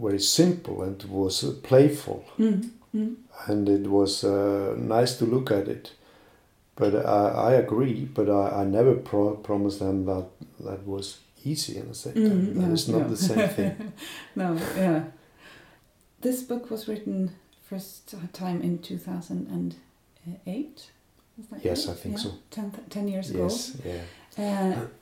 very 0.00 0.18
simple 0.20 0.82
and 0.82 1.00
it 1.02 1.08
was 1.10 1.44
uh, 1.44 1.52
playful 1.62 2.24
Mm. 2.38 2.70
Mm. 2.94 3.14
and 3.48 3.68
it 3.68 3.86
was 3.88 4.24
uh, 4.24 4.74
nice 4.78 5.16
to 5.18 5.24
look 5.26 5.50
at 5.50 5.68
it. 5.68 5.92
But 6.82 6.94
I, 7.06 7.28
I 7.50 7.52
agree, 7.64 8.04
but 8.18 8.28
I, 8.28 8.62
I 8.62 8.64
never 8.64 8.94
pro- 8.94 9.36
promised 9.36 9.78
them 9.78 10.04
that 10.06 10.26
that 10.60 10.84
was 10.84 11.18
easy 11.44 11.76
in 11.76 11.86
the 11.88 11.94
same 11.94 12.14
time. 12.14 12.46
Mm, 12.46 12.54
That 12.54 12.66
no, 12.68 12.72
is 12.74 12.88
not 12.88 13.02
no. 13.02 13.08
the 13.08 13.16
same 13.16 13.48
thing. 13.48 13.92
no, 14.36 14.54
yeah. 14.76 15.04
This 16.22 16.42
book 16.42 16.70
was 16.72 16.88
written 16.88 17.30
first 17.70 18.14
time 18.32 18.62
in 18.62 18.78
2008. 18.80 20.90
That 21.50 21.64
Yes, 21.64 21.86
right? 21.86 21.96
I 21.96 22.00
think 22.00 22.16
Yeah, 22.16 22.22
so. 22.22 22.30
Ten, 22.50 22.70
th- 22.72 22.88
10 22.90 23.08
years 23.08 23.30
yes, 23.30 23.76
yeah. 23.84 23.92
ago. 23.92 24.02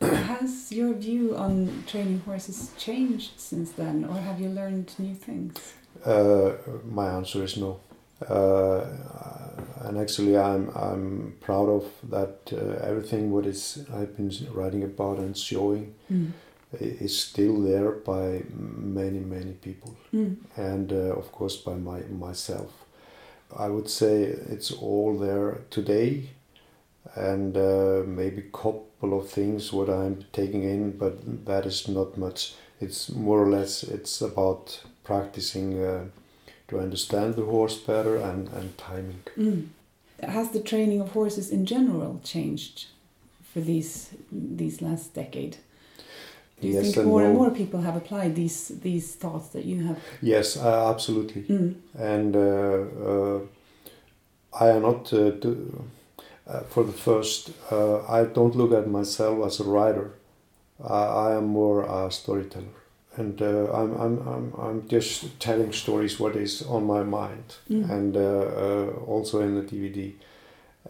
Uh, 0.01 0.07
has 0.33 0.71
your 0.73 0.93
view 0.95 1.35
on 1.37 1.83
training 1.87 2.21
horses 2.27 2.71
changed 2.77 3.39
since 3.41 3.73
then, 3.73 4.05
or 4.05 4.17
have 4.21 4.39
you 4.41 4.49
learned 4.51 4.93
new 4.99 5.15
things? 5.15 5.57
Uh, 6.05 6.53
my 6.85 7.07
answer 7.09 7.43
is 7.45 7.57
no. 7.57 7.81
Uh, 8.29 8.85
and 9.85 9.99
actually, 9.99 10.37
I'm 10.37 10.69
I'm 10.77 11.35
proud 11.41 11.69
of 11.69 11.85
that. 12.11 12.53
Uh, 12.53 12.87
everything 12.87 13.31
what 13.33 13.47
is 13.47 13.85
I've 13.95 14.17
been 14.17 14.31
writing 14.53 14.83
about 14.85 15.19
and 15.19 15.37
showing 15.37 15.95
Mm. 16.11 16.33
is 16.81 17.19
still 17.19 17.61
there 17.63 17.91
by 17.93 18.43
many 19.01 19.19
many 19.21 19.53
people, 19.53 19.95
Mm. 20.13 20.37
and 20.57 20.93
uh, 20.93 21.17
of 21.19 21.33
course 21.33 21.57
by 21.57 21.75
my 21.75 22.01
myself. 22.27 22.71
I 23.57 23.69
would 23.69 23.89
say 23.89 24.23
it's 24.55 24.71
all 24.71 25.19
there 25.19 25.63
today, 25.71 26.29
and 27.17 27.57
uh, 27.57 28.03
maybe 28.07 28.43
couple 28.53 29.19
of 29.19 29.29
things 29.29 29.73
what 29.73 29.89
I'm 29.89 30.25
taking 30.33 30.63
in, 30.63 30.93
but 30.99 31.15
that 31.47 31.67
is 31.67 31.89
not 31.89 32.17
much. 32.17 32.55
It's 32.81 33.09
more 33.11 33.43
or 33.43 33.49
less 33.51 33.83
it's 33.83 34.23
about 34.23 34.83
practicing 35.05 35.83
uh, 35.85 36.05
to 36.71 36.81
understand 36.81 37.35
the 37.35 37.45
horse 37.45 37.77
better 37.77 38.17
and, 38.17 38.49
and 38.49 38.79
timing. 38.79 39.23
Mm. 39.37 39.67
Has 40.23 40.51
the 40.51 40.61
training 40.61 41.01
of 41.01 41.13
horses 41.13 41.51
in 41.51 41.67
general 41.67 42.21
changed 42.25 42.87
for 43.53 43.61
these 43.61 44.11
these 44.31 44.81
last 44.83 45.15
decade? 45.15 45.57
Do 46.61 46.69
you 46.69 46.75
Yes 46.75 46.85
think 46.85 46.97
and 46.99 47.07
more 47.07 47.25
and 47.25 47.33
no. 47.33 47.41
more 47.41 47.51
people 47.51 47.81
have 47.81 47.97
applied 47.97 48.35
these 48.37 48.69
these 48.69 49.15
thoughts 49.15 49.49
that 49.49 49.65
you 49.65 49.87
have? 49.87 49.99
Yes, 50.21 50.57
uh, 50.57 50.91
absolutely. 50.91 51.43
Mm. 51.43 51.75
And 51.99 52.37
uh, 52.37 52.81
uh, 53.11 53.41
I 54.65 54.69
am 54.69 54.83
not 54.83 55.13
uh, 55.13 55.31
do, 55.31 55.85
uh, 56.47 56.61
for 56.73 56.85
the 56.85 56.93
first. 56.93 57.51
Uh, 57.71 58.03
I 58.07 58.25
don't 58.25 58.55
look 58.55 58.73
at 58.73 58.87
myself 58.89 59.47
as 59.47 59.61
a 59.61 59.65
writer. 59.65 60.11
I, 60.83 61.05
I 61.29 61.37
am 61.37 61.47
more 61.47 61.83
a 61.85 62.11
storyteller, 62.11 62.80
and 63.17 63.43
uh, 63.43 63.73
I'm, 63.73 63.93
I'm 64.01 64.29
I'm 64.29 64.53
I'm 64.59 64.89
just 64.89 65.39
telling 65.41 65.73
stories 65.73 66.21
what 66.21 66.37
is 66.37 66.63
on 66.63 66.85
my 66.87 67.03
mind, 67.03 67.57
Mm. 67.71 67.91
and 67.91 68.17
uh, 68.17 68.21
uh, 68.21 68.87
also 69.07 69.41
in 69.41 69.55
the 69.55 69.63
DVD. 69.63 70.13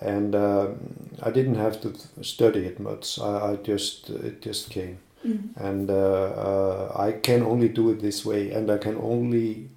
And 0.01 0.35
uh, 0.35 0.69
I 1.23 1.31
didn't 1.31 1.57
have 1.57 1.81
to 1.83 1.93
study 2.23 2.61
it 2.67 2.79
much. 2.81 3.19
I, 3.19 3.53
I 3.53 3.57
just 3.57 4.11
it 4.11 4.43
just 4.43 4.71
came 4.71 4.99
Mm. 5.27 5.55
and 5.57 5.91
uh, 5.91 5.95
uh, 5.95 6.93
I 7.09 7.13
can 7.13 7.43
only 7.43 7.69
do 7.69 7.91
it 7.91 8.01
this 8.01 8.25
way, 8.25 8.53
and 8.53 8.71
I 8.71 8.79
can 8.79 8.97
only 8.97 9.69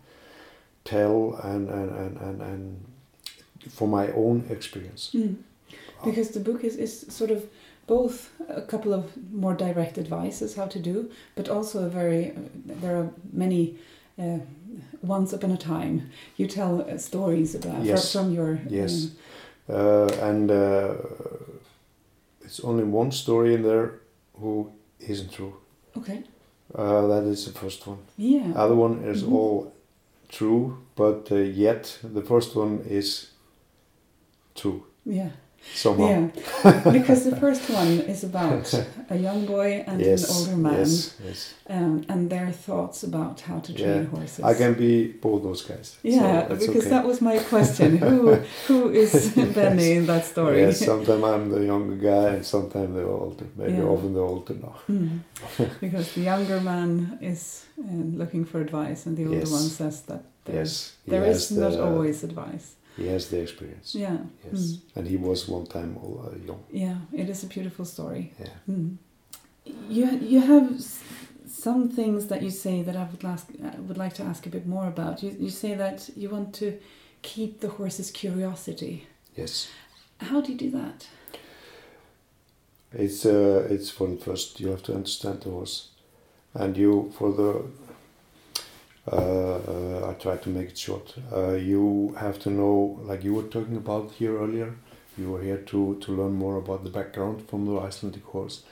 tell 0.86 1.36
and 1.44 1.70
and, 1.70 1.90
and, 1.92 2.18
and, 2.18 2.42
and 2.42 2.86
for 3.70 3.88
my 3.88 4.08
own 4.14 4.46
experience. 4.50 5.12
Mm. 5.14 5.36
Because 6.06 6.30
the 6.32 6.40
book 6.40 6.64
is, 6.64 6.76
is 6.78 7.06
sort 7.10 7.32
of 7.32 7.44
both 7.88 8.30
a 8.50 8.62
couple 8.62 8.94
of 8.94 9.04
more 9.32 9.54
direct 9.56 9.98
advices 9.98 10.56
how 10.56 10.68
to 10.68 10.80
do, 10.80 11.10
but 11.36 11.50
also 11.50 11.86
a 11.86 11.90
very 11.90 12.34
there 12.82 12.96
are 12.98 13.10
many. 13.32 13.76
Uh, 14.20 14.38
once 15.02 15.34
upon 15.34 15.52
a 15.52 15.58
time, 15.58 16.10
you 16.38 16.48
tell 16.48 16.82
uh, 16.82 16.98
stories 16.98 17.56
about 17.56 17.84
Yes. 17.84 18.12
from, 18.12 18.26
from 18.26 18.34
your 18.34 18.60
Yes. 18.70 18.94
um, 19.70 19.76
Uh, 19.76 20.28
and 20.30 20.52
uh, 20.52 20.94
it's 22.42 22.60
only 22.64 22.84
one 22.84 23.12
story 23.12 23.54
in 23.54 23.64
there 23.64 23.92
who 24.40 24.72
isn't 25.00 25.32
true. 25.32 25.54
okay, 25.98 26.24
Uh, 26.76 27.08
that 27.08 27.24
is 27.24 27.46
the 27.46 27.52
first 27.60 27.88
one. 27.88 27.98
yeah, 28.18 28.52
Other 28.56 28.76
one 28.76 29.04
is 29.12 29.24
Mhm. 29.24 29.34
all 29.34 29.74
true, 30.30 30.78
but 30.96 31.32
uh, 31.32 31.36
yet 31.36 32.00
the 32.14 32.22
first 32.22 32.56
one 32.56 32.80
is 32.90 33.32
true 34.56 34.84
yeah. 35.06 35.30
Somehow. 35.74 36.08
Yeah, 36.08 36.92
because 36.92 37.24
the 37.24 37.36
first 37.38 37.70
one 37.70 38.00
is 38.14 38.24
about 38.24 38.74
a 39.10 39.18
young 39.18 39.46
boy 39.46 39.84
and 39.88 40.00
yes, 40.02 40.24
an 40.24 40.36
older 40.36 40.58
man, 40.58 40.80
yes, 40.80 41.16
yes. 41.26 41.54
um, 41.70 42.04
and 42.10 42.30
their 42.30 42.52
thoughts 42.52 43.04
about 43.04 43.42
how 43.42 43.60
to 43.60 43.74
train 43.74 44.04
Yeah, 44.04 44.04
horses. 44.06 44.44
I 44.46 44.54
can 44.54 44.74
be 44.74 45.08
both 45.08 45.42
those 45.44 45.62
guys. 45.64 45.98
Yeah, 46.04 46.48
so 46.48 46.56
because 46.56 46.86
okay. 46.86 46.90
that 46.90 47.06
was 47.06 47.22
my 47.22 47.38
question. 47.40 47.98
who 47.98 48.36
who 48.68 48.90
is 48.90 49.32
Benni 49.56 49.96
in 49.98 50.06
that 50.06 50.26
story? 50.26 50.62
Yes, 50.62 50.86
sometimes 50.86 51.24
I'm 51.24 51.50
the 51.50 51.66
younger 51.66 51.96
guy 51.96 52.36
and 52.36 52.46
sometimes 52.46 52.94
the 52.96 53.04
older. 53.04 53.46
Maybe 53.58 53.74
Yeah. 53.74 53.94
often 53.94 54.14
the 54.14 54.20
older 54.22 54.54
now. 54.54 54.76
Mm. 54.90 55.20
because 55.80 56.14
the 56.14 56.22
younger 56.22 56.60
man 56.62 57.18
is 57.22 57.66
uh, 57.80 58.18
looking 58.22 58.46
for 58.46 58.62
advice, 58.62 59.06
and 59.08 59.18
the 59.18 59.26
older 59.26 59.50
one 59.50 59.70
says 59.70 60.02
that 60.04 60.24
there's, 60.46 60.58
Yes, 60.58 60.94
he 61.06 61.12
there 61.12 61.26
is 61.26 61.52
not 61.52 61.74
always 61.80 62.24
advice. 62.24 62.76
He 62.98 63.08
has 63.08 63.28
the 63.30 63.40
experience. 63.42 63.96
Yeah, 63.96 64.18
Yes, 64.46 64.62
Mm. 64.62 64.80
and 64.96 65.08
he 65.08 65.18
was 65.18 65.48
one 65.50 65.66
time 65.66 65.98
uh, 65.98 66.36
young. 66.48 66.64
yeah, 66.72 66.98
it 67.12 67.30
is 67.30 67.44
a 67.44 67.48
beautiful 67.48 67.86
story. 67.86 68.32
Yeah. 68.40 68.50
Mm. 68.68 68.98
You 69.90 70.06
you 70.22 70.42
have 70.42 70.68
some 71.48 71.90
things 71.90 72.28
that 72.28 72.42
you 72.42 72.52
say 72.52 72.84
that 72.84 72.96
I 72.96 73.04
would 73.12 73.24
ask 73.26 73.48
I 73.64 73.80
would 73.88 73.98
like 73.98 74.14
to 74.16 74.24
ask 74.24 74.46
a 74.46 74.50
bit 74.50 74.66
more 74.68 74.88
about. 74.88 75.24
You 75.24 75.32
you 75.40 75.50
say 75.50 75.76
that 75.78 76.10
you 76.18 76.30
want 76.32 76.54
to 76.60 76.66
keep 77.22 77.60
the 77.60 77.68
horse's 77.70 78.12
curiosity. 78.12 79.08
Yes, 79.38 79.68
How 80.18 80.42
do 80.42 80.52
you 80.52 80.58
do 80.58 80.72
that? 80.80 81.08
it's 82.94 83.26
uh, 83.26 83.68
it's 83.74 83.90
for 83.90 84.08
the 84.08 84.18
first 84.18 84.60
you 84.60 84.70
have 84.70 84.84
to 84.84 84.94
understand 84.94 85.42
the 85.42 85.50
horse, 85.50 85.88
and 86.54 86.78
you 86.78 87.12
for 87.18 87.32
the. 87.34 87.64
Uh, 89.12 89.16
uh, 89.16 90.10
I 90.10 90.14
try 90.14 90.38
to 90.38 90.50
make 90.50 90.70
it 90.70 90.78
short. 90.78 91.14
Uh, 91.32 91.52
you 91.56 92.16
have 92.18 92.40
to 92.40 92.50
know, 92.50 93.00
like 93.04 93.24
you 93.24 93.34
were 93.34 93.44
talking 93.44 93.76
about 93.76 94.12
here 94.12 94.38
earlier. 94.40 94.76
You 95.18 95.32
were 95.32 95.42
here 95.44 95.58
to 95.58 95.98
to 96.02 96.12
learn 96.16 96.34
more 96.34 96.58
about 96.58 96.84
the 96.84 96.90
background 96.90 97.48
from 97.50 97.66
the 97.66 97.78
Icelandic 97.80 98.24
horse, 98.24 98.64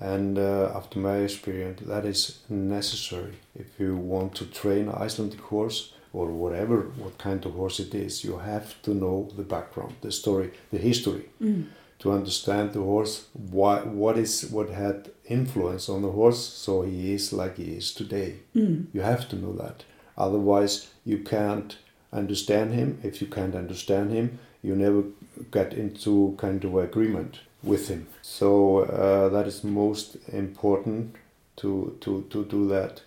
and 0.00 0.38
uh, 0.38 0.72
after 0.74 0.98
my 0.98 1.16
experience, 1.18 1.82
that 1.86 2.04
is 2.06 2.38
necessary 2.48 3.34
if 3.54 3.66
you 3.78 3.94
want 3.96 4.34
to 4.36 4.46
train 4.46 4.88
an 4.88 4.94
Icelandic 5.06 5.40
horse 5.40 5.92
or 6.12 6.26
whatever 6.32 6.76
what 7.02 7.18
kind 7.18 7.44
of 7.46 7.52
horse 7.52 7.78
it 7.78 7.94
is. 7.94 8.24
You 8.24 8.38
have 8.38 8.80
to 8.82 8.94
know 8.94 9.28
the 9.36 9.42
background, 9.44 9.94
the 10.00 10.10
story, 10.12 10.50
the 10.72 10.78
history 10.78 11.24
Mm. 11.40 11.64
to 11.98 12.10
understand 12.12 12.72
the 12.72 12.80
horse. 12.80 13.26
why, 13.50 13.76
what 13.82 14.16
is 14.18 14.50
what 14.50 14.68
had 14.70 15.10
influence 15.26 15.88
on 15.88 16.02
the 16.02 16.10
horse, 16.10 16.44
so 16.46 16.82
he 16.82 17.14
is 17.14 17.32
like 17.32 17.56
he 17.56 17.76
is 17.76 17.92
today. 17.92 18.36
Mm. 18.54 18.86
You 18.92 19.00
have 19.00 19.28
to 19.30 19.36
know 19.36 19.52
that. 19.54 19.84
Otherwise, 20.16 20.88
you 21.04 21.18
can't 21.18 21.76
understand 22.12 22.72
him. 22.72 23.00
If 23.02 23.20
you 23.20 23.26
can't 23.26 23.54
understand 23.54 24.12
him, 24.12 24.38
you 24.62 24.76
never 24.76 25.04
get 25.50 25.74
into 25.74 26.34
kind 26.38 26.64
of 26.64 26.76
agreement 26.76 27.40
with 27.62 27.88
him. 27.88 28.06
So 28.22 28.80
uh, 28.80 29.28
that 29.30 29.46
is 29.46 29.64
most 29.64 30.16
important 30.28 31.16
to 31.56 31.96
to 32.00 32.22
to 32.30 32.44
do 32.44 32.68
that. 32.68 33.02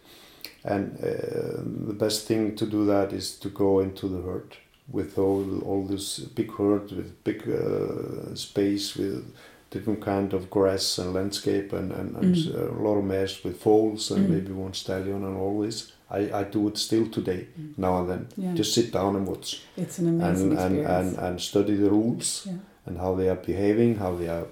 And 0.64 0.98
uh, 0.98 1.62
the 1.88 1.94
best 1.94 2.28
thing 2.28 2.56
to 2.56 2.66
do 2.66 2.86
that 2.88 3.14
is 3.14 3.38
to 3.40 3.50
go 3.50 3.80
into 3.80 4.08
the 4.08 4.22
herd 4.22 4.58
with 4.92 5.18
all 5.18 5.62
all 5.62 5.86
this 5.86 6.20
big 6.20 6.52
herd 6.52 6.92
with 6.92 7.24
big 7.24 7.48
uh, 7.48 8.36
space 8.36 8.96
with 8.96 9.24
different 9.70 10.02
kind 10.02 10.34
of 10.34 10.50
grass 10.50 10.98
and 10.98 11.14
landscape 11.14 11.74
and, 11.74 11.92
and, 11.92 12.16
and 12.16 12.36
Mm. 12.36 12.80
a 12.80 12.84
lot 12.84 12.98
of 12.98 13.04
mares 13.06 13.44
with 13.44 13.58
foals 13.62 14.12
and 14.12 14.26
Mm. 14.28 14.30
maybe 14.30 14.52
one 14.54 14.74
stallion 14.74 15.24
and 15.26 15.38
all 15.38 15.62
this. 15.62 15.92
I, 16.10 16.20
I 16.42 16.44
do 16.44 16.68
it 16.70 16.78
still 16.78 17.08
today, 17.10 17.48
Mm. 17.60 17.78
now 17.78 18.00
and 18.00 18.10
then. 18.10 18.28
Yeah, 18.38 18.54
Just 18.54 18.74
sit 18.74 18.92
down 18.94 19.16
and 19.18 19.28
watch 19.28 19.62
it's 19.76 20.00
an 20.00 20.08
amazing 20.08 20.52
and, 20.52 20.60
and, 20.60 20.78
experience. 20.78 21.18
and, 21.18 21.26
and 21.28 21.42
study 21.42 21.76
the 21.76 21.90
rules 21.90 22.46
yeah. 22.46 22.54
and 22.86 22.98
how 22.98 23.16
they 23.16 23.28
are 23.30 23.36
behaving, 23.46 23.98
how 23.98 24.16
they 24.16 24.30
are 24.30 24.46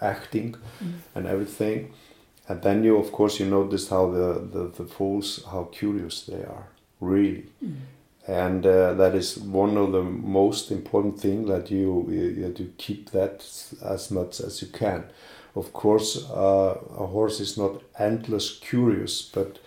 acting 0.00 0.54
Mm. 0.82 0.92
and 1.14 1.26
everything. 1.26 1.92
And 2.48 2.62
then 2.62 2.82
you, 2.84 2.96
of 2.96 3.12
course, 3.12 3.38
you 3.40 3.46
notice 3.50 3.88
how 3.90 4.10
the, 4.10 4.28
the, 4.52 4.64
the 4.78 4.84
foals, 4.84 5.44
how 5.52 5.64
curious 5.70 6.24
they 6.26 6.42
are, 6.42 6.66
really. 7.00 7.44
And 8.30 8.64
uh, 8.64 8.94
that 8.94 9.14
is 9.16 9.38
one 9.38 9.76
of 9.76 9.90
the 9.92 10.02
most 10.04 10.70
important 10.70 11.18
thing 11.20 11.46
that 11.46 11.68
you, 11.70 12.06
you 12.10 12.72
keep 12.78 13.10
that 13.10 13.44
as 13.82 14.10
much 14.10 14.40
as 14.40 14.62
you 14.62 14.68
can. 14.68 15.04
Of 15.56 15.72
course, 15.72 16.30
uh, 16.30 16.78
a 16.98 17.06
horse 17.06 17.40
is 17.40 17.58
not 17.58 17.82
endless 17.98 18.58
curious, 18.60 19.22
but 19.34 19.58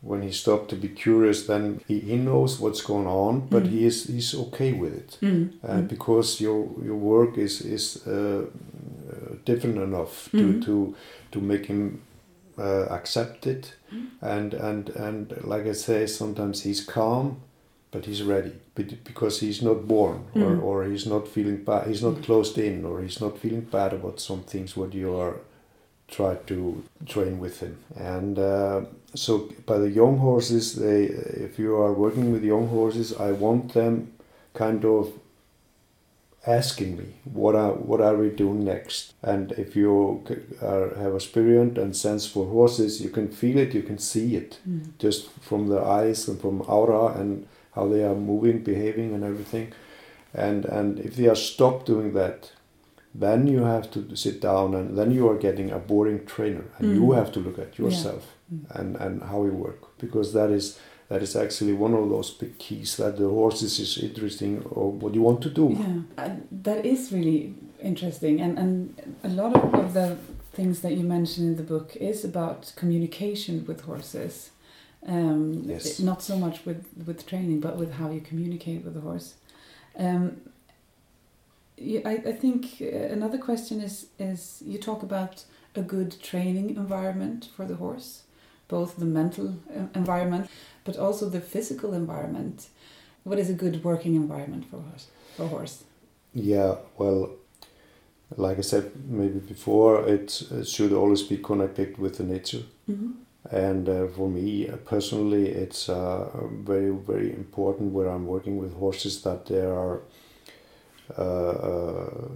when 0.00 0.22
he 0.22 0.32
stopped 0.32 0.70
to 0.70 0.76
be 0.76 0.88
curious, 0.88 1.46
then 1.46 1.80
he, 1.86 2.00
he 2.00 2.16
knows 2.16 2.58
what's 2.58 2.80
going 2.80 3.06
on, 3.06 3.40
but 3.50 3.64
Mm. 3.64 3.70
he 3.70 3.84
is 3.84 4.04
he's 4.06 4.34
okay 4.34 4.72
with 4.72 4.94
it 4.94 5.18
Mm. 5.20 5.50
uh, 5.62 5.74
Mm. 5.80 5.88
because 5.88 6.40
your 6.44 6.68
your 6.82 6.96
work 6.96 7.36
is 7.38 7.60
is 7.60 8.06
uh, 8.06 8.46
different 9.44 9.76
enough 9.76 10.30
to, 10.32 10.38
Mhm. 10.38 10.62
to 10.64 10.94
to 11.32 11.40
make 11.40 11.66
him 11.66 12.00
uh, 12.58 12.86
accept 12.90 13.46
it, 13.46 13.74
Mm. 13.92 14.06
and 14.22 14.54
and 14.54 14.90
and 14.96 15.32
like 15.44 15.66
I 15.70 15.74
say, 15.74 16.06
sometimes 16.06 16.62
he's 16.62 16.84
calm, 16.84 17.36
but 17.92 18.04
he's 18.06 18.22
ready 18.22 18.52
Be- 18.74 18.98
because 19.04 19.40
he's 19.40 19.62
not 19.62 19.86
born 19.88 20.18
or, 20.34 20.40
Mm. 20.56 20.62
or 20.62 20.84
he's 20.84 21.06
not 21.06 21.26
feeling 21.28 21.64
bad. 21.64 21.86
He's 21.88 22.02
not 22.02 22.14
Mm. 22.16 22.22
closed 22.24 22.56
in 22.58 22.84
or 22.84 23.00
he's 23.02 23.20
not 23.20 23.38
feeling 23.38 23.62
bad 23.72 23.92
about 23.92 24.20
some 24.20 24.42
things 24.42 24.76
what 24.76 24.94
you 24.94 25.14
are 25.16 25.34
try 26.08 26.34
to 26.46 26.82
train 27.06 27.38
with 27.40 27.60
him 27.60 27.76
and. 27.96 28.38
Uh, 28.38 28.80
so 29.14 29.48
by 29.66 29.76
the 29.78 29.90
young 29.90 30.18
horses 30.18 30.74
they 30.76 31.00
if 31.46 31.58
you 31.58 31.74
are 31.74 31.92
working 31.92 32.30
with 32.32 32.44
young 32.44 32.68
horses 32.68 33.12
i 33.28 33.32
want 33.32 33.72
them 33.72 33.94
kind 34.54 34.84
of 34.84 35.08
asking 36.46 36.96
me 36.96 37.04
what 37.24 37.54
are 37.54 37.72
what 37.72 38.00
are 38.00 38.16
we 38.16 38.30
doing 38.30 38.64
next 38.64 39.12
and 39.22 39.52
if 39.52 39.74
you 39.76 40.22
are, 40.62 40.94
have 40.94 41.14
experience 41.14 41.76
and 41.76 41.94
sense 41.96 42.26
for 42.26 42.46
horses 42.46 43.00
you 43.00 43.10
can 43.10 43.28
feel 43.28 43.58
it 43.58 43.74
you 43.74 43.82
can 43.82 43.98
see 43.98 44.36
it 44.36 44.58
Mm. 44.68 44.80
just 44.98 45.28
from 45.48 45.68
the 45.68 45.80
eyes 45.80 46.28
and 46.28 46.40
from 46.40 46.62
aura 46.68 47.06
and 47.20 47.46
how 47.74 47.88
they 47.88 48.02
are 48.04 48.14
moving 48.14 48.58
behaving 48.62 49.14
and 49.14 49.24
everything 49.24 49.72
and 50.34 50.64
and 50.64 50.98
if 51.00 51.14
they 51.16 51.28
are 51.28 51.36
stopped 51.36 51.86
doing 51.86 52.12
that 52.14 52.52
then 53.14 53.46
you 53.48 53.64
have 53.64 53.90
to 53.90 54.14
sit 54.16 54.40
down 54.40 54.74
and 54.74 54.96
then 54.98 55.10
you 55.10 55.28
are 55.28 55.36
getting 55.36 55.70
a 55.72 55.78
boring 55.78 56.24
trainer 56.26 56.64
and 56.78 56.94
you 56.94 57.02
Mm. 57.02 57.16
have 57.16 57.30
to 57.32 57.40
look 57.40 57.58
at 57.58 57.78
yourself 57.78 58.22
Mm. 58.52 58.60
and 58.78 58.96
and 58.96 59.22
how 59.22 59.44
you 59.44 59.52
work 59.66 59.80
because 59.98 60.32
that 60.32 60.50
is 60.50 60.78
that 61.08 61.22
is 61.22 61.34
actually 61.34 61.72
one 61.72 61.94
of 62.00 62.08
those 62.08 62.30
big 62.40 62.52
keys 62.58 62.96
that 62.96 63.16
the 63.16 63.28
horses 63.28 63.80
is 63.80 63.98
interesting 63.98 64.62
or 64.70 64.92
what 64.92 65.12
you 65.14 65.22
want 65.28 65.40
to 65.42 65.50
do 65.50 65.66
Yeah, 65.70 66.02
uh, 66.24 66.36
that 66.62 66.86
is 66.86 67.10
really 67.12 67.54
interesting, 67.82 68.40
and 68.40 68.58
and 68.58 68.94
a 69.24 69.28
lot 69.28 69.52
of, 69.56 69.74
of 69.74 69.92
the 69.92 70.16
things 70.56 70.80
that 70.80 70.92
you 70.92 71.02
mentioned 71.08 71.46
in 71.50 71.56
the 71.56 71.68
book 71.74 71.96
is 71.96 72.24
about 72.24 72.72
communication 72.80 73.64
with 73.68 73.80
horses. 73.90 74.50
Um, 75.06 75.62
Yes. 75.66 75.98
Not 75.98 76.22
so 76.22 76.36
much 76.36 76.66
with 76.66 76.84
with 77.06 77.26
training, 77.26 77.60
but 77.60 77.76
with 77.78 77.92
how 77.92 78.10
you 78.10 78.20
communicate 78.20 78.84
with 78.84 78.94
the 78.94 79.00
horse. 79.00 79.34
Um, 79.96 80.36
you- 81.76 82.02
I, 82.04 82.12
I 82.28 82.32
think 82.32 82.64
uh, 82.80 83.12
another 83.12 83.38
question 83.38 83.80
is 83.80 84.06
is 84.18 84.62
you 84.66 84.78
talk 84.78 85.02
about 85.02 85.44
a 85.76 85.82
good 85.82 86.20
training 86.22 86.70
environment 86.76 87.48
for 87.56 87.64
the 87.66 87.76
horse, 87.76 88.22
both 88.68 88.96
the 88.96 89.06
mental 89.06 89.46
uh, 89.76 89.86
environment, 89.94 90.48
but 90.84 90.96
also 90.98 91.28
the 91.30 91.40
physical 91.40 91.92
environment. 91.94 92.68
What 93.24 93.38
is 93.38 93.50
a 93.50 93.54
good 93.54 93.82
working 93.84 94.14
environment 94.16 94.64
for 94.70 94.76
a 94.76 94.82
horse? 94.82 95.06
For 95.36 95.44
a 95.44 95.48
horse. 95.48 95.84
Yeah, 96.34 96.74
well, 96.98 97.30
like 98.36 98.58
I 98.58 98.62
said 98.62 98.84
maybe 99.08 99.38
before, 99.38 100.08
it, 100.08 100.42
it 100.50 100.68
should 100.68 100.92
always 100.92 101.22
be 101.22 101.36
connected 101.36 101.98
with 101.98 102.16
the 102.16 102.24
nature. 102.24 102.62
Mm-hmm. 102.88 103.10
And 103.50 103.88
uh, 103.88 104.06
for 104.08 104.28
me 104.28 104.68
uh, 104.68 104.76
personally, 104.76 105.48
it's 105.48 105.88
uh, 105.88 106.28
very, 106.62 106.90
very 106.90 107.32
important 107.32 107.92
where 107.92 108.08
I'm 108.08 108.26
working 108.26 108.58
with 108.58 108.74
horses 108.74 109.22
that 109.22 109.46
there 109.46 109.72
are 109.72 110.00
uh, 111.18 111.22
uh, 111.22 112.28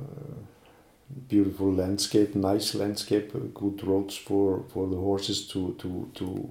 beautiful 1.29 1.73
landscape, 1.73 2.35
nice 2.35 2.75
landscape, 2.75 3.35
uh, 3.35 3.39
good 3.53 3.85
roads 3.85 4.17
for, 4.17 4.65
for 4.73 4.89
the 4.89 4.97
horses 4.97 5.47
to, 5.49 5.75
to, 5.79 6.11
to, 6.15 6.51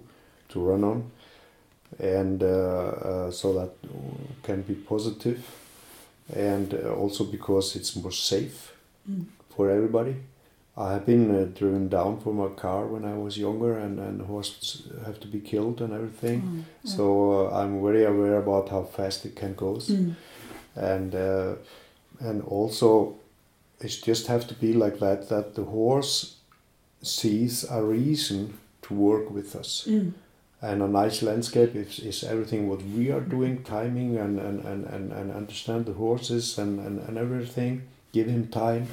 to 0.50 0.60
run 0.60 0.84
on. 0.84 1.12
And 2.00 2.42
uh, 2.42 2.48
uh, 2.48 3.32
so 3.32 3.54
that 3.54 3.72
can 4.44 4.62
be 4.62 4.74
positive 4.76 5.46
and 6.34 6.74
also 6.74 7.24
because 7.26 7.76
it's 7.76 7.96
more 7.96 8.12
safe 8.12 8.70
Mm. 9.10 9.26
for 9.50 9.70
everybody. 9.70 10.16
I 10.76 10.94
have 10.94 11.06
been 11.06 11.30
uh, 11.36 11.46
driven 11.60 11.88
down 11.88 12.20
from 12.20 12.40
a 12.40 12.50
car 12.50 12.88
when 12.88 13.06
I 13.06 13.16
was 13.18 13.38
younger, 13.38 13.78
and 13.78 14.00
and 14.00 14.22
horses 14.22 14.88
have 15.06 15.20
to 15.20 15.28
be 15.28 15.40
killed 15.40 15.82
and 15.82 15.94
everything. 15.94 16.42
Mm, 16.42 16.64
yeah. 16.84 16.92
So 16.96 17.06
uh, 17.48 17.60
I'm 17.60 17.82
very 17.84 18.06
aware 18.06 18.38
about 18.40 18.70
how 18.70 18.84
fast 18.84 19.26
it 19.26 19.36
can 19.36 19.54
go, 19.56 19.74
Mm. 19.76 20.16
and 20.76 21.16
uh, 21.16 21.54
and 22.20 22.42
also 22.44 23.16
it 23.80 24.00
just 24.08 24.28
have 24.28 24.48
to 24.48 24.54
be 24.56 24.74
like 24.74 24.98
that 25.00 25.30
that 25.30 25.54
the 25.56 25.64
horse 25.64 26.36
sees 27.02 27.66
a 27.70 27.82
reason 27.84 28.54
to 28.82 28.94
work 28.94 29.30
with 29.30 29.56
us 29.56 29.86
Mm. 29.88 30.14
and 30.62 30.82
a 30.82 30.88
nice 30.88 31.22
landscape 31.26 31.76
is, 31.76 32.00
is 32.00 32.24
everything 32.24 32.70
what 32.70 32.82
we 32.98 33.12
are 33.12 33.20
doing 33.22 33.64
timing 33.64 34.18
and 34.18 34.40
and, 34.40 34.64
and, 34.66 34.86
and, 34.86 35.12
and 35.12 35.32
understand 35.32 35.86
the 35.86 35.94
horses 35.94 36.58
and, 36.58 36.80
and, 36.80 37.00
and 37.08 37.18
everything 37.18 37.82
give 38.14 38.28
him 38.28 38.48
time 38.48 38.88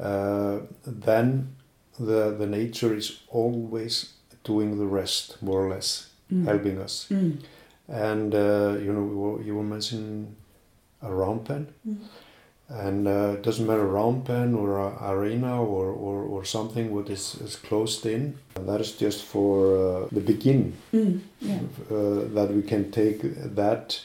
uh, 0.00 0.58
then 0.86 1.54
the 1.98 2.34
the 2.38 2.46
nature 2.46 2.94
is 2.96 3.20
always 3.28 4.14
doing 4.44 4.78
the 4.78 4.86
rest 4.86 5.36
more 5.42 5.64
or 5.66 5.70
less 5.74 6.04
Mm. 6.32 6.44
helping 6.44 6.78
us 6.78 7.06
Mm. 7.10 7.32
and 7.88 8.34
uh, 8.34 8.76
you 8.84 8.92
know 8.92 9.04
you 9.12 9.18
were, 9.18 9.42
you 9.42 9.54
were 9.56 9.62
mentioning 9.76 10.36
a 11.02 11.10
round 11.14 11.44
pen 11.46 11.66
Mm. 11.86 11.96
and 12.68 13.08
uh, 13.08 13.32
it 13.36 13.42
doesn't 13.42 13.66
matter 13.66 13.86
round 13.86 14.24
pen 14.26 14.54
or 14.54 14.68
arena 15.00 15.62
or, 15.62 15.86
or, 15.86 16.22
or 16.24 16.44
something 16.44 16.94
what 16.94 17.08
is, 17.08 17.34
is 17.40 17.56
closed 17.56 18.04
in 18.04 18.34
and 18.56 18.68
that 18.68 18.80
is 18.80 18.92
just 18.92 19.24
for 19.24 19.54
uh, 19.76 20.08
the 20.12 20.20
beginning 20.20 20.74
Mm. 20.92 21.20
Yeah. 21.40 21.60
uh, 21.90 22.28
that 22.34 22.50
we 22.54 22.62
can 22.62 22.90
take 22.90 23.20
that 23.56 24.00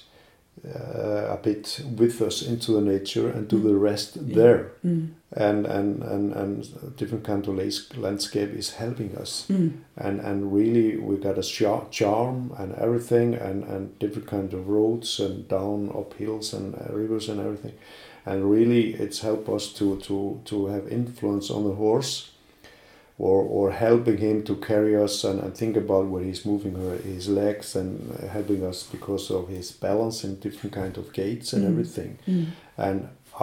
a 0.65 1.39
bit 1.41 1.81
with 1.97 2.21
us 2.21 2.41
into 2.41 2.71
the 2.71 2.81
nature 2.81 3.27
and 3.29 3.47
do 3.47 3.59
the 3.59 3.75
rest 3.75 4.17
there. 4.33 4.71
Mm. 4.85 5.09
and, 5.33 5.65
and, 5.65 6.03
and, 6.03 6.33
and 6.33 6.95
different 6.95 7.25
kind 7.25 7.47
of 7.47 7.97
landscape 7.97 8.53
is 8.53 8.75
helping 8.75 9.15
us. 9.17 9.45
Mm. 9.49 9.81
and 9.97 10.19
and 10.21 10.53
really 10.53 10.97
we 10.97 11.17
got 11.17 11.37
a 11.37 11.43
char- 11.43 11.87
charm 11.91 12.53
and 12.57 12.73
everything 12.75 13.33
and 13.33 13.63
and 13.65 13.97
different 13.99 14.27
kind 14.27 14.53
of 14.53 14.67
roads 14.67 15.19
and 15.19 15.47
down 15.47 15.89
up 15.89 16.13
hills 16.13 16.53
and 16.53 16.75
uh, 16.75 16.93
rivers 16.93 17.29
and 17.29 17.39
everything. 17.39 17.73
And 18.25 18.49
really 18.49 18.93
it's 18.93 19.19
helped 19.19 19.49
us 19.49 19.73
to 19.73 19.97
to 20.01 20.41
to 20.45 20.67
have 20.67 20.87
influence 20.87 21.49
on 21.49 21.63
the 21.65 21.75
horse 21.75 22.32
or 23.27 23.39
or 23.57 23.71
helping 23.71 24.17
him 24.27 24.43
to 24.43 24.55
carry 24.69 24.93
us 25.05 25.23
and, 25.23 25.39
and 25.43 25.53
think 25.55 25.77
about 25.77 26.05
where 26.11 26.23
he's 26.29 26.45
moving 26.45 26.75
her, 26.81 26.95
his 27.15 27.27
legs 27.27 27.75
and 27.75 27.89
uh, 28.11 28.27
helping 28.37 28.61
us 28.69 28.83
because 28.95 29.33
of 29.37 29.47
his 29.57 29.71
balance 29.71 30.27
and 30.27 30.39
different 30.45 30.73
kind 30.75 30.97
of 30.97 31.05
gaits 31.19 31.53
and 31.53 31.63
Mm. 31.63 31.69
everything 31.71 32.11
Mm. 32.27 32.45
and 32.77 32.97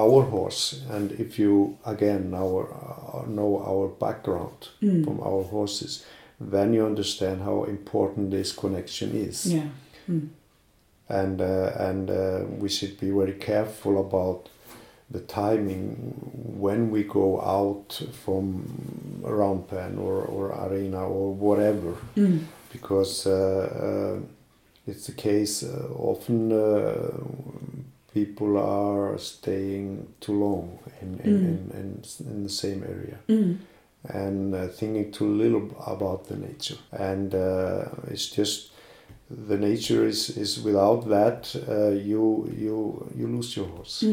our 0.04 0.22
horse 0.34 0.62
and 0.94 1.12
if 1.24 1.38
you 1.38 1.52
again 1.84 2.34
our 2.34 2.60
uh, 2.82 3.22
know 3.36 3.50
our 3.70 3.86
background 4.04 4.60
Mm. 4.82 5.04
from 5.04 5.16
our 5.20 5.42
horses, 5.56 6.04
then 6.52 6.74
you 6.74 6.86
understand 6.86 7.40
how 7.42 7.64
important 7.76 8.30
this 8.30 8.52
connection 8.62 9.08
is. 9.28 9.46
Yeah. 9.46 9.68
Mm. 10.08 10.28
And 11.08 11.40
uh, 11.40 11.72
and 11.88 12.10
uh, 12.10 12.40
we 12.62 12.68
should 12.68 12.94
be 13.00 13.10
very 13.10 13.32
careful 13.50 13.94
about 14.06 14.48
the 15.10 15.20
timing 15.20 15.96
when 16.60 16.90
we 16.90 17.02
go 17.04 17.40
out 17.40 18.00
from 18.24 18.64
round 19.22 19.66
pen 19.68 19.98
or, 19.98 20.22
or 20.22 20.50
arena 20.66 21.06
or 21.08 21.34
whatever, 21.34 21.94
Mm. 22.16 22.40
because 22.72 23.26
uh, 23.26 24.16
uh, 24.20 24.20
it's 24.86 25.06
the 25.06 25.12
case 25.12 25.62
uh, 25.64 25.88
often 25.96 26.52
uh, 26.52 27.10
people 28.14 28.56
are 28.58 29.18
staying 29.18 30.06
too 30.20 30.32
long 30.38 30.78
in, 31.02 31.20
in, 31.24 31.32
Mm. 31.32 31.44
in, 31.44 31.70
in, 31.80 32.02
in 32.32 32.42
the 32.44 32.48
same 32.48 32.82
area 32.84 33.18
Mm. 33.28 33.56
and 34.04 34.54
uh, 34.54 34.68
thinking 34.68 35.10
too 35.12 35.26
little 35.42 35.68
about 35.86 36.26
the 36.28 36.36
nature. 36.36 36.78
And 36.92 37.34
uh, 37.34 37.84
it's 38.10 38.28
just 38.30 38.70
the 39.48 39.56
nature 39.56 40.06
is, 40.06 40.36
is 40.36 40.60
without 40.62 41.08
that 41.08 41.54
uh, 41.68 41.90
you 41.90 42.48
you 42.58 42.76
you 43.16 43.26
lose 43.28 43.56
your 43.56 43.66
horse. 43.66 44.04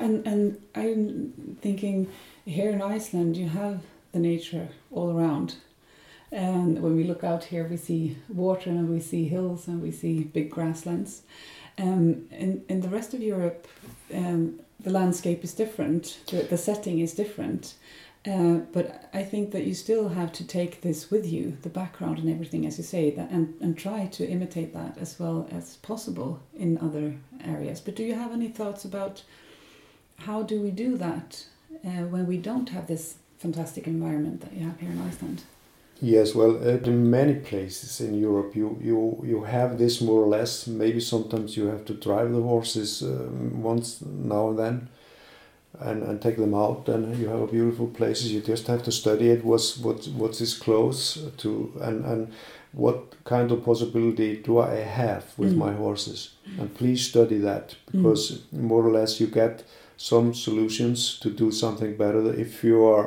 And 0.00 0.26
and 0.26 0.60
I'm 0.74 1.56
thinking 1.60 2.08
here 2.44 2.70
in 2.70 2.82
Iceland 2.82 3.36
you 3.36 3.48
have 3.48 3.80
the 4.12 4.18
nature 4.18 4.68
all 4.90 5.10
around. 5.16 5.56
And 6.32 6.80
when 6.80 6.96
we 6.96 7.04
look 7.04 7.24
out 7.24 7.44
here, 7.44 7.66
we 7.66 7.76
see 7.76 8.16
water 8.28 8.70
and 8.70 8.88
we 8.88 9.00
see 9.00 9.28
hills 9.28 9.66
and 9.66 9.82
we 9.82 9.90
see 9.90 10.22
big 10.22 10.50
grasslands. 10.50 11.22
Um, 11.76 12.26
in, 12.30 12.64
in 12.68 12.80
the 12.82 12.88
rest 12.88 13.14
of 13.14 13.22
Europe, 13.22 13.66
um, 14.14 14.60
the 14.78 14.90
landscape 14.90 15.42
is 15.42 15.54
different, 15.54 16.20
the, 16.28 16.42
the 16.42 16.56
setting 16.56 17.00
is 17.00 17.14
different. 17.14 17.74
Uh, 18.26 18.58
but 18.72 19.08
I 19.14 19.22
think 19.22 19.50
that 19.52 19.64
you 19.64 19.72
still 19.74 20.10
have 20.10 20.30
to 20.34 20.46
take 20.46 20.82
this 20.82 21.10
with 21.10 21.26
you, 21.26 21.56
the 21.62 21.70
background 21.70 22.18
and 22.18 22.28
everything, 22.28 22.66
as 22.66 22.76
you 22.76 22.84
say, 22.84 23.10
that, 23.10 23.30
and, 23.30 23.54
and 23.62 23.76
try 23.76 24.06
to 24.06 24.28
imitate 24.28 24.74
that 24.74 24.98
as 24.98 25.18
well 25.18 25.48
as 25.50 25.76
possible 25.76 26.40
in 26.54 26.76
other 26.78 27.16
areas. 27.44 27.80
But 27.80 27.96
do 27.96 28.02
you 28.04 28.14
have 28.14 28.32
any 28.32 28.48
thoughts 28.48 28.84
about 28.84 29.22
how 30.26 30.42
do 30.42 30.60
we 30.60 30.70
do 30.70 30.96
that 30.98 31.44
uh, 31.84 32.04
when 32.12 32.26
we 32.26 32.36
don't 32.36 32.68
have 32.70 32.86
this 32.86 33.16
fantastic 33.38 33.86
environment 33.86 34.40
that 34.42 34.52
you 34.52 34.64
have 34.64 34.78
here 34.80 34.90
in 34.90 35.00
Iceland? 35.00 35.42
Yes, 36.02 36.34
well, 36.34 36.56
uh, 36.56 36.78
in 36.78 37.10
many 37.10 37.34
places 37.34 38.00
in 38.00 38.14
Europe, 38.18 38.56
you, 38.56 38.78
you, 38.82 39.22
you 39.26 39.44
have 39.44 39.76
this 39.78 40.00
more 40.00 40.22
or 40.22 40.28
less. 40.28 40.66
Maybe 40.66 41.00
sometimes 41.00 41.56
you 41.56 41.66
have 41.66 41.84
to 41.86 41.94
drive 41.94 42.32
the 42.32 42.40
horses 42.42 43.02
um, 43.02 43.62
once 43.62 44.00
now 44.02 44.48
and 44.48 44.58
then 44.58 44.88
and, 45.78 46.02
and 46.02 46.20
take 46.22 46.36
them 46.38 46.54
out. 46.54 46.88
And 46.88 47.16
you 47.18 47.28
have 47.28 47.50
beautiful 47.50 47.86
places. 47.86 48.32
You 48.32 48.40
just 48.40 48.66
have 48.66 48.82
to 48.84 48.92
study 48.92 49.28
it. 49.30 49.44
What's 49.44 49.76
what 49.78 50.06
what 50.08 50.40
is 50.40 50.54
close 50.54 51.18
to 51.38 51.72
and 51.82 52.04
and 52.06 52.32
what 52.72 53.22
kind 53.24 53.52
of 53.52 53.64
possibility 53.64 54.36
do 54.42 54.58
I 54.58 54.76
have 54.76 55.24
with 55.36 55.52
Mm. 55.52 55.56
my 55.58 55.72
horses? 55.74 56.30
And 56.58 56.74
please 56.74 57.06
study 57.08 57.38
that 57.38 57.76
because 57.92 58.40
more 58.52 58.82
or 58.86 58.92
less 58.92 59.20
you 59.20 59.26
get 59.26 59.64
some 60.08 60.32
solutions 60.34 61.18
to 61.22 61.28
do 61.30 61.50
something 61.52 61.96
better 61.96 62.22
if 62.40 62.64
you 62.64 62.84
are 62.84 63.06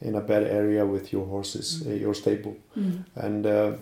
in 0.00 0.14
a 0.14 0.20
bad 0.20 0.44
area 0.44 0.84
with 0.86 1.12
your 1.12 1.26
horses, 1.26 1.82
uh, 1.86 1.90
your 2.04 2.14
stable 2.14 2.54
Mm. 2.76 3.04
and 3.24 3.46
uh, 3.46 3.72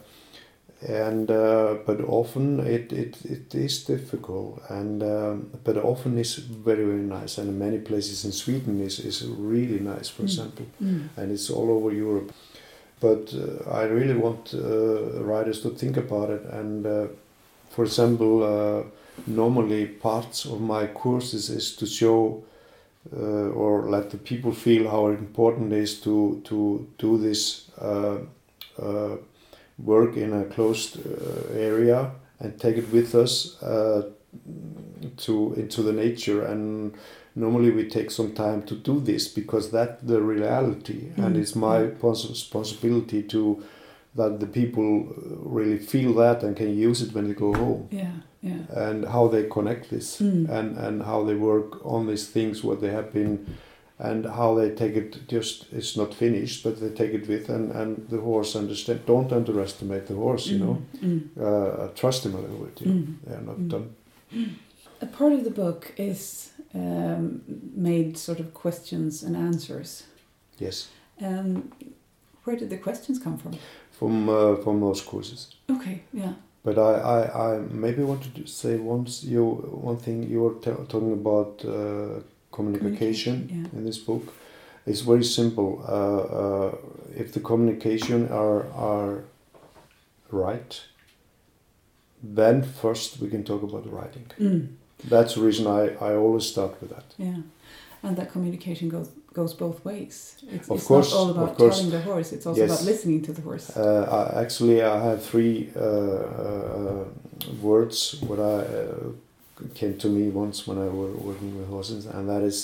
and 0.89 1.31
uh, 1.31 1.75
but 1.87 2.01
often 2.01 2.61
it, 2.61 2.93
it, 2.93 3.17
it 3.25 3.55
is 3.55 3.85
difficult 3.85 4.61
and 4.69 5.03
um, 5.03 5.51
but 5.65 5.77
often 5.77 6.19
it's 6.19 6.35
very 6.37 6.85
very 6.85 7.01
nice 7.21 7.39
and 7.39 7.49
in 7.49 7.59
many 7.59 7.79
places 7.79 8.25
in 8.25 8.33
Sweden 8.33 8.81
is, 8.81 8.99
is 8.99 9.25
really 9.27 9.81
nice 9.81 10.09
for 10.11 10.23
Mm. 10.23 10.29
example 10.29 10.67
Mm. 10.83 11.01
and 11.17 11.33
it's 11.33 11.51
all 11.51 11.71
over 11.71 11.93
Europe 11.93 12.33
but 13.01 13.35
uh, 13.35 13.81
I 13.81 13.85
really 13.85 14.15
want 14.25 14.55
uh, 14.55 15.23
riders 15.35 15.61
to 15.63 15.71
think 15.71 15.97
about 15.97 16.31
it 16.31 16.43
and 16.53 16.87
uh, 16.87 17.07
for 17.71 17.85
example 17.85 18.33
uh, 18.43 18.83
normally 19.27 19.87
parts 19.87 20.45
of 20.45 20.61
my 20.61 20.87
courses 20.87 21.51
is 21.51 21.77
to 21.77 21.87
show 21.87 22.45
uh, 23.13 23.51
or 23.55 23.89
let 23.89 24.11
the 24.11 24.19
people 24.19 24.53
feel 24.53 24.91
how 24.91 25.09
important 25.09 25.73
it 25.73 25.79
is 25.79 26.01
to 26.01 26.41
to 26.45 26.87
do 26.99 27.19
this 27.19 27.71
uh, 27.81 28.19
uh, 28.83 29.17
work 29.79 30.17
in 30.17 30.33
a 30.33 30.45
closed 30.45 30.99
uh, 30.99 31.53
area 31.55 32.11
and 32.41 32.59
take 32.59 32.77
it 32.77 32.93
with 32.93 33.15
us 33.15 33.63
uh, 33.63 34.03
to 35.17 35.55
into 35.57 35.83
the 35.83 35.93
nature. 35.93 36.45
And 36.45 36.95
normally 37.35 37.71
we 37.71 37.89
take 37.89 38.11
some 38.11 38.33
time 38.33 38.63
to 38.63 38.75
do 38.75 39.01
this 39.01 39.29
because 39.29 39.71
that's 39.71 40.03
the 40.03 40.21
reality 40.21 41.11
and 41.17 41.37
Mm. 41.37 41.41
it's 41.41 41.55
my 41.55 41.79
responsibility 42.31 43.23
to 43.23 43.63
that 44.17 44.41
the 44.41 44.47
people 44.47 45.15
really 45.45 45.79
feel 45.79 46.15
that 46.15 46.43
and 46.43 46.57
can 46.57 46.75
use 46.89 47.03
it 47.03 47.13
when 47.15 47.29
they 47.29 47.35
go 47.35 47.53
home. 47.53 47.89
Yeah, 47.91 48.13
yeah. 48.49 48.89
and 48.89 49.05
how 49.15 49.29
they 49.35 49.45
connect 49.57 49.85
this 49.91 50.09
Mm. 50.21 50.49
and 50.59 50.69
and 50.87 50.97
how 51.11 51.19
they 51.29 51.37
work 51.51 51.71
on 51.95 52.07
these 52.11 52.27
things 52.35 52.63
what 52.65 52.79
they 52.81 52.91
have 52.99 53.09
been 53.13 53.35
and 53.99 54.25
how 54.27 54.49
they 54.59 54.69
take 54.83 54.95
it 55.03 55.11
just 55.35 55.67
it's 55.79 55.95
not 55.97 56.15
finished 56.15 56.59
but 56.65 56.75
they 56.81 56.91
take 57.03 57.15
it 57.19 57.25
with 57.33 57.45
and 57.57 57.73
and 57.81 57.91
the 58.11 58.21
horse 58.29 58.59
understand 58.59 59.01
don't 59.07 59.33
underestimate 59.33 60.05
the 60.07 60.15
horse 60.25 60.45
you 60.53 60.59
know 60.65 60.77
Mm. 61.03 61.21
uh, 61.47 61.89
trust 62.01 62.25
him 62.27 62.35
a 62.35 62.41
little 62.45 62.61
bit 62.67 62.81
you 62.81 62.87
know? 62.93 63.01
Mm. 63.01 63.15
they're 63.27 63.47
not 63.51 63.59
Mm. 63.59 63.69
done 63.75 63.87
A 65.03 65.07
part 65.19 65.33
of 65.33 65.43
the 65.45 65.51
book 65.65 65.93
is 65.97 66.51
um, 66.75 67.41
made 67.77 68.17
sort 68.19 68.41
of 68.41 68.47
questions 68.63 69.23
and 69.27 69.37
answers. 69.37 70.05
yes 70.67 70.89
Um, 71.23 71.53
where 72.45 72.57
did 72.61 72.69
the 72.71 72.79
questions 72.79 73.19
come 73.25 73.37
from? 73.39 73.53
from 73.99 74.29
uh, 74.29 74.57
from 74.65 74.81
those 74.81 75.03
courses 75.11 75.41
Okay, 75.71 75.97
yeah. 76.13 76.33
But 76.67 76.79
I, 76.79 76.93
I, 77.17 77.19
I 77.47 77.59
maybe 77.85 78.03
want 78.03 78.23
to 78.35 78.47
say 78.47 78.77
once 78.77 79.23
you 79.23 79.43
one 79.91 79.99
thing 79.99 80.29
you 80.33 80.41
were 80.43 80.57
talking 80.93 81.13
about 81.13 81.65
uh, 81.65 82.21
communication 82.51 83.35
Communication, 83.49 83.71
in 83.79 83.85
this 83.85 83.99
book 83.99 84.35
it's 84.85 85.01
very 85.01 85.25
simple. 85.25 85.71
Uh, 85.89 86.21
uh, 86.43 86.75
if 87.23 87.33
the 87.33 87.41
communication 87.41 88.29
are 88.43 88.61
are 88.91 89.25
right 90.31 90.73
then 92.41 92.63
first 92.83 93.21
we 93.21 93.29
can 93.29 93.45
talk 93.45 93.63
about 93.63 93.85
writing. 93.93 94.27
Mm. 94.41 94.63
that's 95.13 95.35
the 95.35 95.43
reason 95.43 95.67
I, 95.67 95.83
I 96.09 96.17
always 96.25 96.47
start 96.47 96.73
with 96.81 96.91
that. 96.91 97.09
Yeah, 97.17 97.41
and 98.03 98.17
that 98.17 98.33
communication 98.33 98.89
goes 98.89 99.09
goes 99.37 99.53
both 99.55 99.79
ways. 99.85 100.15
It's, 100.57 100.69
Of 100.71 100.77
it's 100.79 100.87
course, 100.87 101.11
not 101.11 101.19
all 101.19 101.31
of 101.31 101.37
about 101.37 101.57
course. 101.59 101.77
telling 101.77 101.91
the 101.97 102.01
horse; 102.11 102.29
it's 102.37 102.47
also 102.47 102.61
Yes. 102.63 102.71
about 102.71 102.85
listening 102.93 103.21
to 103.27 103.33
the 103.37 103.43
horse. 103.49 103.67
Uh, 103.77 104.05
I, 104.19 104.43
actually, 104.43 104.79
I 104.83 104.99
have 105.09 105.21
three 105.31 105.57
uh, 105.77 105.81
uh, 106.45 107.05
words 107.69 107.97
what 108.29 108.39
I 108.39 108.57
uh, 108.81 109.11
came 109.81 109.95
to 109.99 110.09
me 110.09 110.23
once 110.45 110.57
when 110.69 110.79
I 110.79 110.89
was 111.01 111.13
working 111.29 111.51
with 111.59 111.69
horses, 111.77 112.07
and 112.07 112.29
that 112.33 112.43
is 112.51 112.59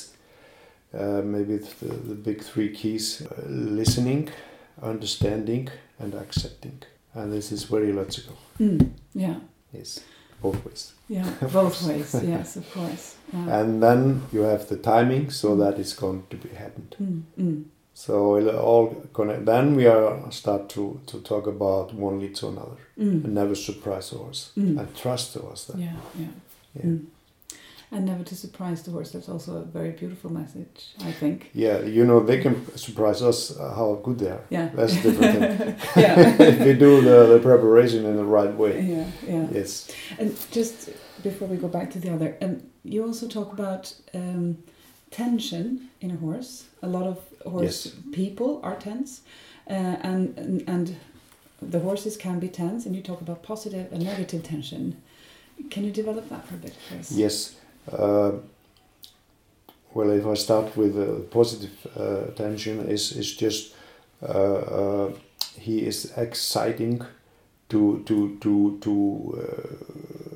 uh, 1.01 1.23
maybe 1.35 1.57
the, 1.81 1.95
the 2.11 2.15
big 2.29 2.39
three 2.51 2.71
keys: 2.79 3.23
uh, 3.23 3.27
listening, 3.81 4.29
understanding, 4.83 5.69
and 5.99 6.15
accepting. 6.15 6.79
And 7.15 7.31
this 7.33 7.53
is 7.53 7.65
very 7.65 7.93
logical. 7.93 8.37
Mm. 8.59 8.91
Yeah, 9.15 9.37
Yes, 9.73 10.01
both 10.43 10.65
ways. 10.65 10.93
yeah, 11.09 11.29
both 11.53 11.77
ways. 11.89 12.15
Yes, 12.25 12.57
of 12.57 12.65
course. 12.75 13.17
Yeah. 13.33 13.61
And 13.61 13.83
then 13.83 14.23
you 14.33 14.41
have 14.43 14.69
the 14.69 14.77
timing, 14.77 15.31
so 15.31 15.57
that 15.57 15.79
is 15.79 15.95
going 15.95 16.25
to 16.31 16.37
be 16.37 16.51
happened. 16.51 16.95
Mm. 17.01 17.23
Mm. 17.41 17.65
So 17.95 18.37
it'll 18.39 18.59
all 18.59 18.87
connect. 19.13 19.45
Then 19.47 19.75
we 19.77 19.87
are 19.87 20.31
start 20.31 20.69
to, 20.71 21.01
to 21.07 21.21
talk 21.21 21.47
about 21.47 21.95
one 21.95 22.21
lead 22.21 22.35
to 22.37 22.49
another, 22.49 22.77
and 22.97 23.25
Mm. 23.25 23.29
never 23.33 23.55
surprise 23.55 24.11
the 24.11 24.19
horse. 24.19 24.51
Mm. 24.57 24.79
and 24.79 24.95
trust 24.97 25.35
the 25.35 25.41
horse 25.41 25.65
then. 25.67 25.81
Yeah, 25.81 25.97
yeah. 26.19 26.27
Yeah. 26.75 26.83
Mm. 26.91 27.05
And 27.95 28.07
never 28.07 28.25
to 28.25 28.35
surprise 28.35 28.83
the 28.85 28.91
horse. 28.91 29.11
That's 29.13 29.29
also 29.29 29.57
a 29.59 29.65
very 29.65 29.91
beautiful 29.91 30.33
message, 30.33 30.95
I 31.05 31.13
think. 31.13 31.51
Yeah, 31.53 31.81
you 31.83 32.07
know, 32.07 32.21
they 32.25 32.41
can 32.41 32.55
surprise 32.77 33.21
us 33.21 33.55
uh, 33.59 33.75
how 33.75 34.01
good 34.03 34.19
they 34.21 34.31
are. 34.31 34.45
Yeah. 34.49 34.71
That's 34.75 34.95
a 34.97 35.03
different 35.03 35.59
thing. 35.59 35.77
yeah. 36.03 36.43
if 36.43 36.59
we 36.65 36.73
do 36.73 37.03
the, 37.03 37.35
the 37.35 37.39
preparation 37.41 38.07
in 38.07 38.17
the 38.17 38.25
right 38.25 38.55
way. 38.57 38.81
yeah, 38.81 39.07
yeah. 39.29 39.47
Yes. 39.53 39.91
And 40.19 40.35
just 40.51 40.89
before 41.23 41.49
we 41.49 41.57
go 41.57 41.69
back 41.69 41.91
to 41.93 41.99
the 41.99 42.11
other, 42.13 42.37
um, 42.43 42.63
you 42.85 43.05
also 43.05 43.29
talk 43.29 43.53
about 43.53 43.95
um, 44.15 44.59
tension 45.11 45.89
in 46.01 46.11
a 46.11 46.17
horse. 46.17 46.65
A 46.83 46.89
lot 46.89 47.05
of 47.05 47.19
horse 47.45 47.87
Yes. 47.87 47.95
people 48.13 48.61
are 48.63 48.77
tense, 48.77 49.21
uh, 49.69 49.73
and, 50.03 50.37
and 50.39 50.69
and 50.69 50.97
the 51.61 51.79
horses 51.79 52.17
can 52.17 52.39
be 52.41 52.49
tense. 52.49 52.87
And 52.87 52.97
you 52.97 53.03
talk 53.03 53.21
about 53.21 53.43
positive 53.43 53.93
and 53.93 54.05
negative 54.05 54.43
tension. 54.43 54.97
Can 55.71 55.85
you 55.85 55.93
develop 55.93 56.29
that 56.29 56.47
for 56.47 56.55
a 56.55 56.59
bit 56.59 56.75
us? 56.99 57.13
Yes. 57.13 57.55
Uh, 57.91 58.33
well, 59.95 60.11
if 60.11 60.27
I 60.27 60.35
start 60.35 60.77
with 60.77 60.95
the 60.95 61.21
positive 61.31 61.87
uh, 61.97 62.33
tension, 62.35 62.81
is 62.89 63.13
is 63.13 63.37
just 63.37 63.75
uh, 64.23 64.27
uh, 64.29 65.13
he 65.61 65.87
is 65.87 66.13
exciting 66.17 67.03
to 67.69 68.03
to 68.07 68.37
to 68.41 68.79
to 68.81 68.93
uh, 69.39 70.32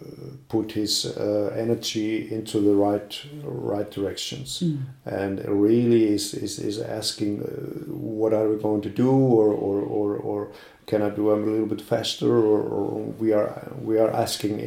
put 0.48 0.72
his 0.72 1.04
uh, 1.06 1.52
energy 1.58 2.32
into 2.32 2.60
the 2.60 2.74
right 2.74 3.20
right 3.42 3.90
directions. 3.90 4.62
Mm. 4.62 4.78
and 5.04 5.44
really 5.48 6.04
is 6.14 6.34
is, 6.34 6.58
is 6.58 6.78
asking 6.80 7.42
uh, 7.42 7.46
what 8.20 8.32
are 8.32 8.48
we 8.48 8.56
going 8.62 8.82
to 8.82 8.90
do 8.90 9.10
or, 9.10 9.48
or, 9.52 9.80
or, 9.80 10.16
or 10.16 10.48
can 10.86 11.02
I 11.02 11.10
do 11.10 11.30
them 11.30 11.42
a 11.42 11.50
little 11.50 11.66
bit 11.66 11.80
faster 11.80 12.30
or, 12.32 12.60
or 12.62 13.00
we 13.22 13.32
are 13.32 13.50
we 13.82 13.98
are 13.98 14.10
asking 14.24 14.60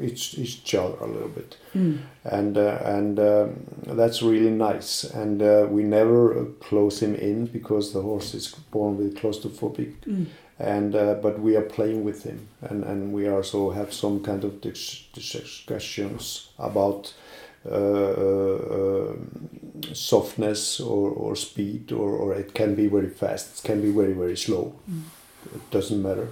each 0.00 0.38
each 0.38 0.74
other 0.74 0.96
a 1.00 1.06
little 1.06 1.28
bit 1.28 1.56
Mm. 1.74 1.98
and 2.24 2.56
uh, 2.56 2.78
and 2.96 3.18
um, 3.18 3.48
that's 3.98 4.22
really 4.22 4.50
nice 4.50 5.04
and 5.22 5.42
uh, 5.42 5.66
we 5.76 5.82
never 5.82 6.44
close 6.68 7.02
him 7.02 7.14
in 7.16 7.46
because 7.46 7.92
the 7.92 8.00
horse 8.00 8.32
is 8.38 8.46
born 8.70 8.96
with 8.98 9.14
claustrophobic 9.20 9.92
Mm. 10.06 10.26
And 10.58 10.94
uh, 10.94 11.14
but 11.14 11.40
we 11.40 11.56
are 11.56 11.62
playing 11.62 12.04
with 12.04 12.24
him. 12.24 12.48
And 12.60 12.84
and 12.84 13.12
we 13.12 13.28
also 13.28 13.70
have 13.70 13.92
some 13.92 14.22
kind 14.22 14.44
of 14.44 14.60
dis- 14.60 15.04
discussions 15.12 16.48
about 16.58 17.14
uh, 17.66 17.70
uh, 17.70 19.12
softness 19.92 20.80
or, 20.80 21.10
or 21.10 21.34
speed 21.34 21.92
or, 21.92 22.10
or 22.10 22.34
it 22.34 22.54
can 22.54 22.74
be 22.74 22.88
very 22.88 23.08
fast 23.08 23.58
it 23.58 23.66
can 23.66 23.80
be 23.80 23.90
very 23.90 24.12
very 24.12 24.36
slow. 24.36 24.74
Mm. 24.90 25.02
it 25.54 25.70
doesn't 25.70 26.02
matter. 26.02 26.28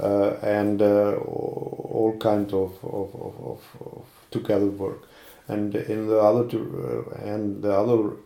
Uh, 0.00 0.36
and 0.42 0.82
uh, 0.82 1.14
all 1.14 2.16
kind 2.20 2.52
of, 2.52 2.72
of, 2.84 3.14
of, 3.14 3.34
of, 3.40 3.60
of 3.80 4.04
together 4.30 4.66
work. 4.66 5.08
And 5.48 5.74
in 5.74 6.06
the 6.06 6.20
other 6.20 6.44
uh, 6.44 7.24
and 7.24 7.62
the 7.62 7.72
other 7.72 8.16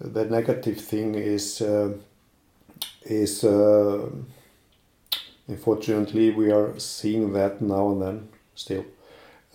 the 0.00 0.24
negative 0.24 0.80
thing 0.80 1.14
is 1.14 1.60
uh, 1.60 1.92
is 3.06 3.44
uh, 3.44 4.08
unfortunately 5.48 6.30
we 6.30 6.50
are 6.50 6.78
seeing 6.78 7.32
that 7.32 7.60
now 7.60 7.90
and 7.90 8.02
then 8.02 8.28
still. 8.54 8.84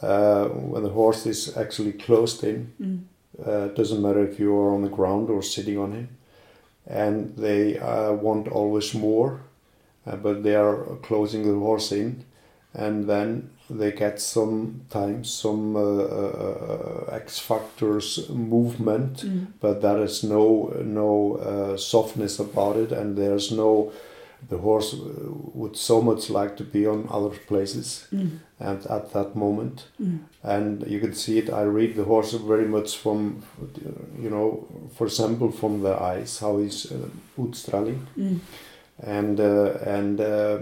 Uh, 0.01 0.45
when 0.47 0.83
the 0.83 0.89
horse 0.89 1.25
is 1.27 1.55
actually 1.57 1.93
closed 1.93 2.43
in 2.43 2.73
Mm. 2.81 2.99
uh, 3.45 3.67
doesn't 3.75 4.01
matter 4.01 4.23
if 4.23 4.39
you 4.39 4.55
are 4.59 4.73
on 4.73 4.81
the 4.81 4.89
ground 4.89 5.29
or 5.29 5.43
sitting 5.43 5.77
on 5.77 5.91
him. 5.93 6.07
And 6.87 7.35
they 7.37 7.77
uh, 7.77 8.13
want 8.13 8.47
always 8.47 8.93
more 8.93 9.41
uh, 10.05 10.15
but 10.15 10.43
they 10.43 10.55
are 10.55 10.97
closing 11.03 11.43
the 11.43 11.59
horse 11.59 11.91
in 11.91 12.25
and 12.73 13.07
then 13.09 13.49
they 13.69 13.91
get 13.91 14.19
sometimes 14.21 15.29
some 15.29 15.75
uh, 15.75 15.81
uh, 15.81 17.09
X 17.11 17.39
factors 17.39 18.29
movement 18.29 19.23
Mm. 19.25 19.47
but 19.61 19.81
there 19.81 20.03
is 20.03 20.23
no 20.23 20.71
no 20.83 21.35
uh, 21.37 21.77
softness 21.77 22.39
about 22.39 22.77
it 22.77 22.91
and 22.91 23.17
there's 23.17 23.51
no 23.51 23.91
the 24.49 24.57
horse 24.57 24.93
uh, 24.95 24.99
would 25.53 25.75
so 25.77 26.01
much 26.01 26.29
like 26.29 26.55
to 26.57 26.63
be 26.63 26.87
on 26.87 27.07
other 27.11 27.37
places 27.47 28.07
Mm. 28.11 28.29
and 28.59 28.85
at 28.87 29.11
that 29.13 29.35
moment 29.35 29.87
Mm. 29.99 30.19
and 30.43 30.83
you 30.87 30.99
can 30.99 31.13
see 31.13 31.37
it 31.37 31.49
i 31.49 31.63
read 31.63 31.95
the 31.95 32.03
horse 32.03 32.33
very 32.47 32.67
much 32.67 32.97
from 32.97 33.43
you 34.23 34.29
know 34.29 34.65
for 34.97 35.07
example 35.07 35.51
from 35.51 35.81
the 35.83 35.93
eyes 36.13 36.39
how 36.39 36.57
he's 36.57 36.91
uh, 36.91 36.97
utstraling 37.43 37.99
Mm. 38.17 38.39
and 39.03 39.39
uh, 39.39 39.95
and 39.95 40.19
uh, 40.19 40.57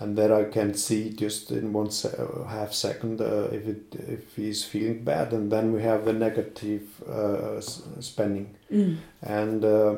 and 0.00 0.16
there 0.18 0.34
I 0.34 0.44
can 0.44 0.74
see 0.74 1.10
just 1.10 1.50
in 1.50 1.72
one 1.72 1.90
se- 1.90 2.16
uh, 2.18 2.44
half 2.44 2.72
second 2.72 3.20
uh, 3.20 3.48
if 3.52 3.66
it 3.68 3.82
if 4.08 4.36
he's 4.36 4.64
feeling 4.64 5.04
bad, 5.04 5.32
and 5.32 5.50
then 5.52 5.72
we 5.72 5.82
have 5.82 6.04
the 6.04 6.12
negative 6.12 6.82
uh, 7.08 7.56
s- 7.58 7.82
spending, 8.00 8.46
Mm. 8.70 8.96
and 9.22 9.64
uh, 9.64 9.94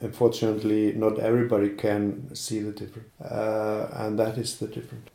unfortunately 0.00 0.92
not 0.92 1.18
everybody 1.18 1.70
can 1.70 2.34
see 2.34 2.60
the 2.60 2.72
difference, 2.72 3.08
uh, 3.20 3.88
and 3.94 4.18
that 4.18 4.38
is 4.38 4.58
the 4.58 4.66
difference. 4.66 5.08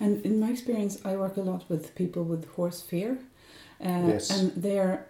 And 0.00 0.24
in 0.26 0.38
my 0.40 0.50
experience, 0.50 0.98
I 1.04 1.16
work 1.16 1.36
a 1.36 1.40
lot 1.42 1.64
with 1.68 1.94
people 1.94 2.24
with 2.24 2.44
horse 2.56 2.82
fear. 2.82 3.18
Uh, 3.80 4.08
Yes. 4.08 4.30
And 4.30 4.52
they 4.62 4.78
are, 4.78 5.04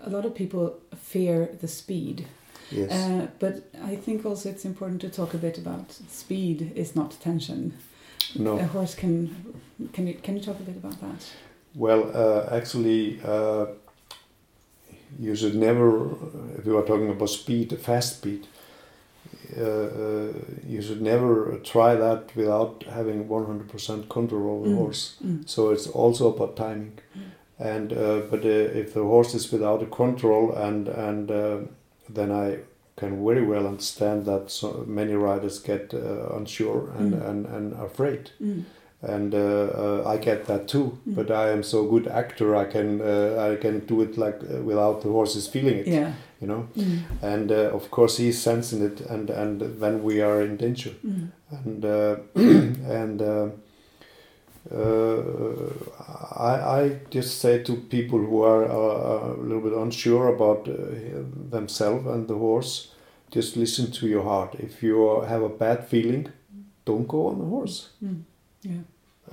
a 0.00 0.10
lot 0.10 0.24
of 0.24 0.34
people 0.34 0.78
fear 0.96 1.48
the 1.60 1.68
speed. 1.68 2.26
Yes, 2.70 2.90
Uh, 2.92 3.26
but 3.38 3.54
I 3.92 3.96
think 3.96 4.24
also 4.26 4.48
it's 4.48 4.64
important 4.64 5.00
to 5.00 5.08
talk 5.08 5.34
a 5.34 5.38
bit 5.38 5.58
about 5.58 5.92
speed 6.08 6.72
is 6.74 6.94
not 6.94 7.10
tension. 7.20 7.72
no. 8.38 8.58
A 8.58 8.64
horse 8.66 8.94
can, 8.94 9.34
can 9.92 10.06
you, 10.06 10.14
can 10.22 10.36
you 10.36 10.42
talk 10.42 10.60
a 10.60 10.62
bit 10.62 10.76
about 10.76 11.00
that? 11.00 11.24
Well, 11.74 12.10
uh, 12.14 12.54
actually, 12.56 13.20
uh, 13.24 13.66
you 15.18 15.34
should 15.34 15.54
never, 15.56 16.10
if 16.58 16.64
you 16.66 16.76
are 16.78 16.86
talking 16.86 17.10
about 17.10 17.28
speed, 17.30 17.76
fast 17.80 18.18
speed, 18.18 18.46
uh, 19.58 19.62
uh, 19.62 20.32
you 20.68 20.80
should 20.80 21.02
never 21.02 21.58
try 21.64 21.94
that 21.96 22.34
without 22.36 22.84
having 22.88 23.28
100% 23.28 24.08
control 24.08 24.48
over 24.50 24.68
the 24.68 24.74
Mm. 24.74 24.78
horse. 24.78 25.16
Mm. 25.24 25.48
So 25.48 25.70
it's 25.72 25.88
also 25.88 26.32
about 26.34 26.56
timing. 26.56 26.92
And 27.58 27.92
uh, 27.92 28.20
but 28.30 28.44
uh, 28.44 28.48
if 28.82 28.94
the 28.94 29.02
horse 29.02 29.34
is 29.34 29.52
without 29.52 29.82
a 29.82 29.86
control, 29.86 30.52
and 30.52 30.88
and 30.88 31.30
uh, 31.30 31.58
then 32.14 32.30
I 32.32 32.58
can 32.96 33.24
very 33.24 33.44
well 33.46 33.66
understand 33.66 34.26
that 34.26 34.50
so 34.50 34.84
many 34.86 35.14
riders 35.14 35.58
get 35.58 35.94
uh, 35.94 36.36
unsure 36.36 36.90
and, 36.98 37.12
Mm. 37.14 37.28
and, 37.30 37.46
and 37.46 37.72
afraid 37.80 38.30
Mm. 38.40 38.64
and 39.02 39.34
uh, 39.34 39.38
uh, 39.38 40.12
I 40.14 40.18
get 40.18 40.44
that 40.46 40.68
too. 40.68 40.98
Mm. 41.08 41.14
But 41.14 41.30
I 41.30 41.50
am 41.52 41.62
so 41.62 41.84
good 41.86 42.06
actor, 42.08 42.54
I 42.56 42.64
can 42.72 43.00
uh, 43.00 43.52
I 43.52 43.56
can 43.62 43.86
do 43.86 44.02
it 44.02 44.18
like 44.18 44.38
uh, 44.42 44.60
without 44.62 45.00
the 45.02 45.08
horses 45.08 45.48
feeling 45.48 45.78
it, 45.78 45.86
Yeah. 45.86 46.12
you 46.40 46.46
know. 46.48 46.66
Mm. 46.76 46.98
And 47.22 47.50
uh, 47.52 47.70
of 47.78 47.90
course 47.90 48.18
he's 48.22 48.38
sensing 48.42 48.82
it, 48.84 49.00
and 49.10 49.30
and 49.30 49.60
then 49.80 50.02
we 50.02 50.20
are 50.22 50.42
in 50.44 50.56
danger. 50.58 50.90
Mm. 51.04 51.28
And 51.64 51.84
uh, 51.84 52.16
and 53.00 53.22
uh, 54.70 54.76
uh, 54.76 55.72
I 56.36 56.80
I 56.82 56.98
just 57.10 57.38
say 57.40 57.62
to 57.62 57.76
people 57.76 58.18
who 58.18 58.42
are 58.42 58.64
uh, 58.64 59.34
a 59.34 59.42
little 59.42 59.60
bit 59.62 59.72
unsure 59.72 60.28
about 60.34 60.68
uh, 60.68 60.74
themselves 61.50 62.06
and 62.06 62.26
the 62.28 62.34
horse, 62.36 62.88
just 63.34 63.56
listen 63.56 63.90
to 63.92 64.06
your 64.06 64.22
heart. 64.22 64.54
If 64.58 64.82
you 64.82 65.22
have 65.28 65.42
a 65.42 65.48
bad 65.48 65.88
feeling, 65.88 66.28
don't 66.84 67.08
go 67.08 67.26
on 67.26 67.38
the 67.38 67.44
horse 67.46 67.88
Mm. 68.02 68.22
Yeah. 68.62 68.82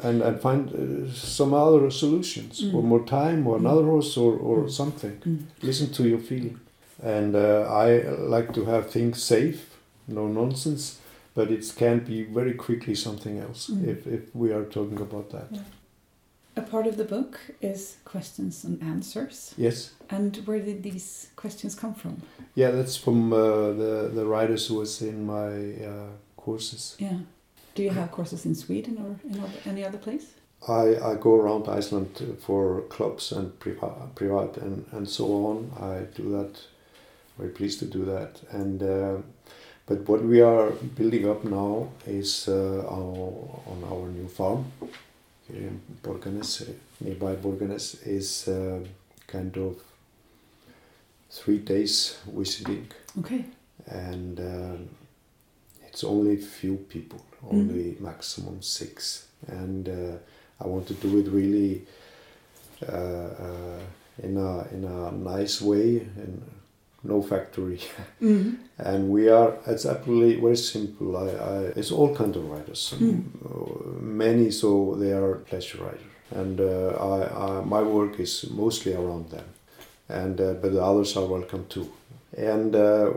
and 0.04 0.22
and 0.22 0.40
find 0.42 0.70
uh, 0.70 1.12
some 1.13 1.54
other 1.54 1.92
solutions 1.92 2.62
Mm. 2.63 2.74
or 2.76 2.84
more 2.84 3.04
time 3.06 3.48
or 3.48 3.56
Mm. 3.58 3.66
another 3.66 3.84
horse 3.86 4.18
or, 4.22 4.34
or 4.50 4.58
Mm. 4.63 4.70
something 4.72 5.13
Mm. 5.26 5.38
listen 5.62 5.88
to 5.98 6.04
your 6.04 6.20
feeling 6.20 6.58
and 7.04 7.36
uh, 7.36 7.62
i 7.86 7.88
like 8.38 8.54
to 8.54 8.66
have 8.66 8.84
things 8.90 9.24
safe 9.24 9.60
no 10.08 10.28
nonsense 10.28 10.84
but 11.38 11.47
it 11.52 11.73
can 11.78 12.00
be 12.00 12.23
very 12.39 12.54
quickly 12.65 12.95
something 12.95 13.36
else 13.45 13.62
Mm. 13.73 13.88
if, 13.93 14.00
if 14.08 14.23
we 14.36 14.47
are 14.58 14.65
talking 14.78 15.00
about 15.08 15.30
that 15.36 15.47
Yeah. 15.52 15.65
A 16.56 16.62
part 16.71 16.88
of 16.88 16.95
the 16.97 17.04
book 17.15 17.39
is 17.62 17.97
questions 18.13 18.65
and 18.65 18.82
answers. 18.93 19.54
yes 19.58 19.91
And 20.10 20.36
where 20.47 20.60
did 20.69 20.82
these 20.84 21.08
questions 21.36 21.76
come 21.82 21.93
from? 21.93 22.13
yeah 22.56 22.71
that's 22.78 22.97
from 23.06 23.32
uh, 23.34 23.39
the 23.82 23.93
the 24.17 24.26
writers 24.34 24.67
who 24.69 24.76
was 24.80 25.02
in 25.02 25.17
my 25.26 25.52
uh, 25.91 26.10
courses 26.45 26.95
Yeah. 27.00 27.19
Do 27.76 27.84
you 27.84 27.91
have 27.93 28.08
courses 28.12 28.45
in 28.45 28.56
Sweden 28.56 28.97
or 29.04 29.10
in 29.32 29.39
other, 29.39 29.60
any 29.71 29.86
other 29.88 30.00
place? 30.00 30.26
I, 30.67 30.86
I 31.12 31.15
go 31.28 31.32
around 31.41 31.63
Iceland 31.80 32.10
for 32.45 32.82
clubs 32.95 33.32
and 33.32 33.47
private, 33.60 34.15
private 34.15 34.58
and, 34.65 34.86
and 34.91 35.08
so 35.08 35.26
on. 35.50 35.58
I 35.93 35.95
do 36.21 36.23
that. 36.38 36.54
Very 37.38 37.52
pleased 37.52 37.78
to 37.80 37.86
do 37.97 38.04
that. 38.06 38.32
And 38.62 38.82
uh, 38.82 39.17
but 39.88 40.00
what 40.08 40.21
we 40.23 40.41
are 40.41 40.71
building 40.95 41.30
up 41.30 41.43
now 41.43 41.88
is 42.06 42.47
uh, 42.50 42.84
our, 42.88 43.34
on 43.71 43.84
our 43.91 44.08
new 44.10 44.28
farm 44.28 44.65
here 45.47 45.67
in 45.69 45.82
Borgarnes, 46.04 46.62
uh, 46.62 46.73
nearby 47.00 47.36
Borgarnes, 47.36 48.06
is 48.06 48.47
uh, 48.50 48.80
kind 49.28 49.56
of 49.58 49.78
three 51.32 51.60
days 51.60 52.17
visiting, 52.28 52.88
Okay. 53.19 53.45
and 53.88 54.39
um, 54.39 54.89
it's 55.88 56.04
only 56.04 56.36
few 56.38 56.76
people, 56.89 57.21
only 57.50 57.95
maximum 58.00 58.62
six, 58.62 59.28
and 59.47 59.88
uh, 59.88 60.17
I 60.63 60.67
want 60.67 60.88
to 60.88 60.93
do 60.95 61.19
it 61.19 61.28
really 61.30 61.86
uh, 62.88 62.91
uh, 62.91 63.80
in 64.23 64.38
a 64.38 64.67
in 64.73 64.84
a 64.84 65.12
nice 65.12 65.62
way 65.62 66.00
and 66.17 66.41
no 67.04 67.22
factory. 67.22 67.80
Mm. 68.22 68.58
and 68.80 69.10
we 69.10 69.30
are 69.30 69.54
it's 69.68 69.86
actually 69.86 70.36
very 70.42 70.58
simple. 70.58 71.16
I, 71.18 71.28
I 71.30 71.58
it's 71.80 71.92
all 71.92 72.16
kind 72.16 72.36
of 72.36 72.50
riders, 72.50 72.94
Mm. 72.98 73.24
Uh, 73.46 74.02
many 74.02 74.52
so 74.52 74.96
they 75.00 75.12
are 75.14 75.36
pleasure 75.50 75.78
riders, 75.84 76.12
and 76.32 76.60
uh, 76.60 76.90
I, 77.14 77.18
I 77.46 77.66
my 77.66 77.82
work 77.82 78.20
is 78.20 78.50
mostly 78.52 78.94
around 78.94 79.30
them, 79.30 79.46
and 80.10 80.42
uh, 80.42 80.54
but 80.62 80.72
the 80.74 80.82
others 80.84 81.16
are 81.18 81.26
welcome 81.26 81.66
too, 81.70 81.88
and. 82.38 82.76
Uh, 82.76 83.14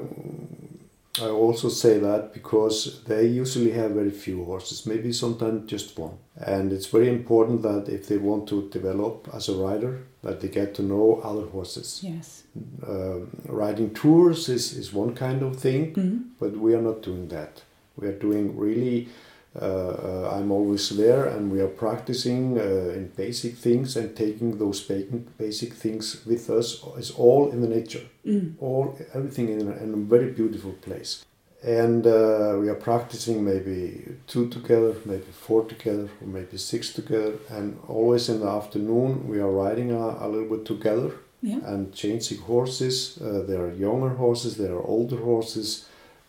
I 1.23 1.29
also 1.29 1.69
say 1.69 1.99
that 1.99 2.33
because 2.33 3.03
they 3.07 3.27
usually 3.27 3.73
have 3.73 3.91
very 3.93 4.11
few 4.11 4.45
horses, 4.45 4.87
maybe 4.87 5.13
sometimes 5.13 5.71
just 5.71 5.99
one. 5.99 6.17
And 6.37 6.73
it's 6.73 6.87
very 6.87 7.09
important 7.09 7.63
that 7.63 7.89
if 7.89 8.07
they 8.09 8.19
want 8.19 8.49
to 8.49 8.69
develop 8.71 9.29
as 9.35 9.49
a 9.49 9.55
rider, 9.55 10.03
that 10.23 10.41
they 10.41 10.49
get 10.49 10.75
to 10.75 10.83
know 10.83 11.21
other 11.25 11.47
horses. 11.47 12.01
Yes. 12.03 12.43
Uh, 12.87 13.21
riding 13.47 13.93
tours 13.95 14.49
is, 14.49 14.73
is 14.73 14.93
one 14.93 15.15
kind 15.15 15.43
of 15.43 15.57
thing, 15.57 15.95
Mm. 15.95 16.23
but 16.39 16.53
we 16.57 16.75
are 16.75 16.83
not 16.83 17.03
doing 17.03 17.29
that. 17.29 17.63
We 17.97 18.09
are 18.09 18.19
doing 18.19 18.57
really, 18.57 19.09
I'm 19.55 20.51
always 20.53 20.89
there 20.91 21.25
and 21.25 21.51
we 21.51 21.61
are 21.61 21.73
practicing 21.85 22.59
uh, 22.59 22.63
in 22.99 23.09
basic 23.17 23.55
things 23.57 23.97
and 23.97 24.15
taking 24.17 24.59
those 24.59 24.81
ba- 24.81 25.07
basic 25.39 25.73
things 25.75 26.25
with 26.27 26.49
us. 26.51 26.85
It's 26.99 27.11
all 27.11 27.51
in 27.53 27.61
the 27.61 27.69
nature 27.69 28.07
Mm. 28.27 28.53
all 28.61 28.99
everything 29.15 29.49
in 29.49 29.67
a, 29.69 29.73
in 29.85 29.95
a 29.95 29.97
very 29.97 30.31
beautiful 30.33 30.73
place 30.87 31.25
and 31.65 32.07
uh, 32.07 32.57
we 32.61 32.69
are 32.69 32.75
practicing 32.91 33.43
maybe 33.43 33.79
two 34.27 34.47
together 34.49 34.93
maybe 35.07 35.31
four 35.47 35.65
together 35.65 36.09
or 36.21 36.27
maybe 36.27 36.59
six 36.59 36.93
together 36.93 37.33
and 37.49 37.79
always 37.89 38.29
in 38.29 38.41
the 38.41 38.47
afternoon 38.61 39.27
we 39.27 39.41
are 39.41 39.51
riding 39.51 39.91
a, 39.91 40.05
a 40.21 40.29
little 40.29 40.51
bit 40.57 40.65
together 40.67 41.11
Yeah. 41.43 41.61
and 41.73 41.81
changing 41.95 42.41
horses 42.53 43.19
uh, 43.23 43.43
there 43.49 43.63
are 43.67 43.73
younger 43.87 44.11
horses 44.25 44.53
there 44.57 44.75
are 44.79 44.87
older 44.97 45.21
horses 45.31 45.69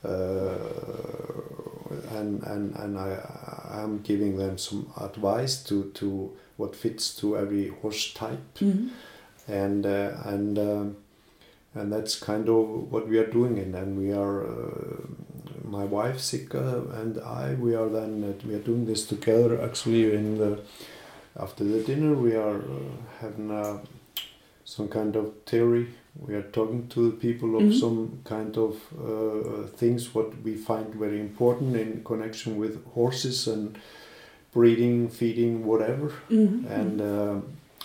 uh, 0.04 0.56
and 2.12 2.44
and 2.44 2.76
and 2.76 2.98
I 2.98 3.18
I'm 3.72 4.02
giving 4.02 4.38
them 4.38 4.58
some 4.58 4.92
advice 5.00 5.64
to 5.64 5.92
to 5.96 6.32
what 6.58 6.76
fits 6.76 7.16
to 7.18 7.38
every 7.38 7.70
horse 7.70 8.14
type. 8.14 8.60
Mm. 8.60 8.90
and 9.48 9.86
uh, 9.86 10.12
and 10.26 10.60
um, 10.60 10.98
and 11.74 11.92
that's 11.92 12.20
kind 12.20 12.50
of 12.50 12.92
what 12.92 13.08
we 13.08 13.18
are 13.18 13.26
doing. 13.28 13.58
And 13.60 13.74
then 13.74 13.98
we 13.98 14.12
are 14.12 14.46
uh, 14.46 15.02
my 15.64 15.84
wife 15.84 16.20
Sika 16.20 16.84
and 16.94 17.20
I 17.20 17.54
we 17.54 17.76
are 17.76 17.90
then 17.90 18.24
uh, 18.24 18.48
we 18.48 18.56
are 18.56 18.60
doing 18.60 18.86
this 18.86 19.06
together. 19.06 19.62
Actually 19.62 20.14
in 20.14 20.38
the 20.38 20.60
after 21.40 21.64
the 21.64 21.82
dinner 21.84 22.14
we 22.14 22.36
are 22.36 22.58
uh, 22.58 22.92
having 23.20 23.52
uh, 23.52 23.80
some 24.66 24.88
kind 24.88 25.16
of 25.16 25.34
theory 25.46 25.88
we 26.20 26.36
are 26.36 26.42
talking 26.52 26.88
to 26.90 27.10
the 27.10 27.18
people 27.18 27.56
of 27.56 27.64
Mhm. 27.64 27.80
some 27.80 28.10
kind 28.24 28.58
of 28.58 28.76
uh, 29.00 29.68
things 29.78 30.14
what 30.16 30.28
we 30.44 30.56
find 30.56 30.94
very 30.96 31.20
important 31.20 31.76
in 31.76 32.02
connection 32.04 32.58
with 32.60 32.84
horses 32.94 33.48
and 33.48 33.78
breeding 34.54 35.08
feeding 35.10 35.66
whatever 35.66 36.12
Mm. 36.30 36.66
and 36.80 37.02
uh, 37.02 37.36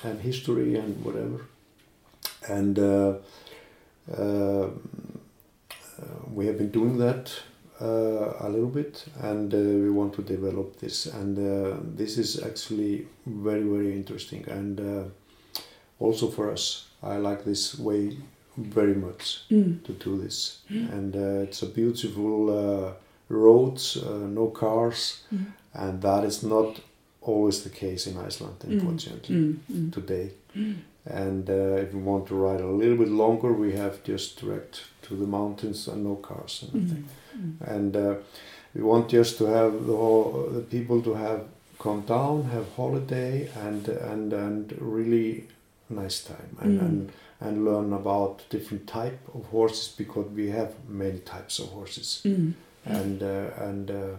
and 0.04 0.20
history 0.20 0.76
and 0.76 1.04
whatever. 1.04 1.40
And 2.48 2.78
uh, 2.78 3.14
uh, 4.18 4.68
we 6.34 6.46
have 6.46 6.58
been 6.58 6.70
doing 6.70 6.98
that 6.98 7.32
uh, 7.80 8.32
a 8.40 8.48
little 8.48 8.68
bit, 8.68 9.04
and 9.22 9.52
uh, 9.54 9.56
we 9.58 9.90
want 9.90 10.14
to 10.14 10.22
develop 10.22 10.78
this. 10.78 11.06
And 11.06 11.38
uh, 11.38 11.76
this 11.96 12.18
is 12.18 12.42
actually 12.42 13.06
very 13.26 13.62
very 13.62 13.92
interesting, 13.92 14.44
and 14.48 14.80
uh, 14.80 15.04
also 15.98 16.28
for 16.28 16.50
us, 16.52 16.86
I 17.14 17.16
like 17.28 17.44
this 17.44 17.78
way 17.78 18.16
very 18.56 18.94
much 18.94 19.44
Mm. 19.50 19.82
to 19.84 19.92
do 19.92 20.22
this, 20.22 20.58
and 20.94 21.14
uh, 21.14 21.44
it's 21.46 21.62
a 21.62 21.66
beautiful 21.66 22.50
uh, 22.50 22.92
roads, 23.28 23.96
uh, 23.96 24.26
no 24.34 24.46
cars, 24.50 25.22
Mm. 25.32 25.46
and 25.72 26.02
that 26.02 26.24
is 26.24 26.42
not 26.42 26.80
always 27.22 27.62
the 27.62 27.70
case 27.70 28.10
in 28.10 28.16
Iceland, 28.26 28.56
Mm. 28.64 28.72
unfortunately, 28.72 29.36
Mm, 29.36 29.56
mm. 29.72 29.90
today. 29.92 30.30
And 31.04 31.48
uh, 31.50 31.82
if 31.84 31.92
we 31.94 32.00
want 32.00 32.26
to 32.28 32.34
ride 32.34 32.60
a 32.60 32.70
little 32.80 32.96
bit 32.96 33.08
longer, 33.08 33.52
we 33.52 33.72
have 33.76 33.98
just 34.08 34.40
direct 34.40 34.80
to 35.02 35.14
the 35.16 35.26
mountains 35.26 35.88
and 35.88 36.02
no 36.04 36.16
cars 36.16 36.64
and. 36.72 36.90
Mm, 36.90 37.04
mm. 37.38 37.76
And 37.76 37.96
uh, 37.96 38.14
we 38.74 38.82
want 38.82 39.12
just 39.12 39.38
to 39.38 39.44
have 39.46 39.72
the, 39.86 39.96
whole, 39.96 40.48
the 40.52 40.60
people 40.60 41.02
to 41.02 41.14
have 41.14 41.40
come 41.78 42.00
down, 42.06 42.44
have 42.44 42.66
holiday, 42.76 43.48
and 43.66 43.88
and 43.88 44.32
and 44.32 44.72
really 44.80 45.44
nice 45.88 46.24
time, 46.24 46.56
and 46.60 46.80
Mm. 46.80 46.86
and, 46.86 47.12
and 47.40 47.64
learn 47.64 47.92
about 47.92 48.44
different 48.50 48.86
type 48.86 49.18
of 49.34 49.44
horses 49.46 49.88
because 49.98 50.26
we 50.36 50.50
have 50.50 50.72
many 50.88 51.18
types 51.18 51.58
of 51.58 51.66
horses, 51.68 52.22
Mm. 52.24 52.52
and 52.84 53.22
uh, 53.22 53.50
and 53.68 53.90
uh, 53.90 54.16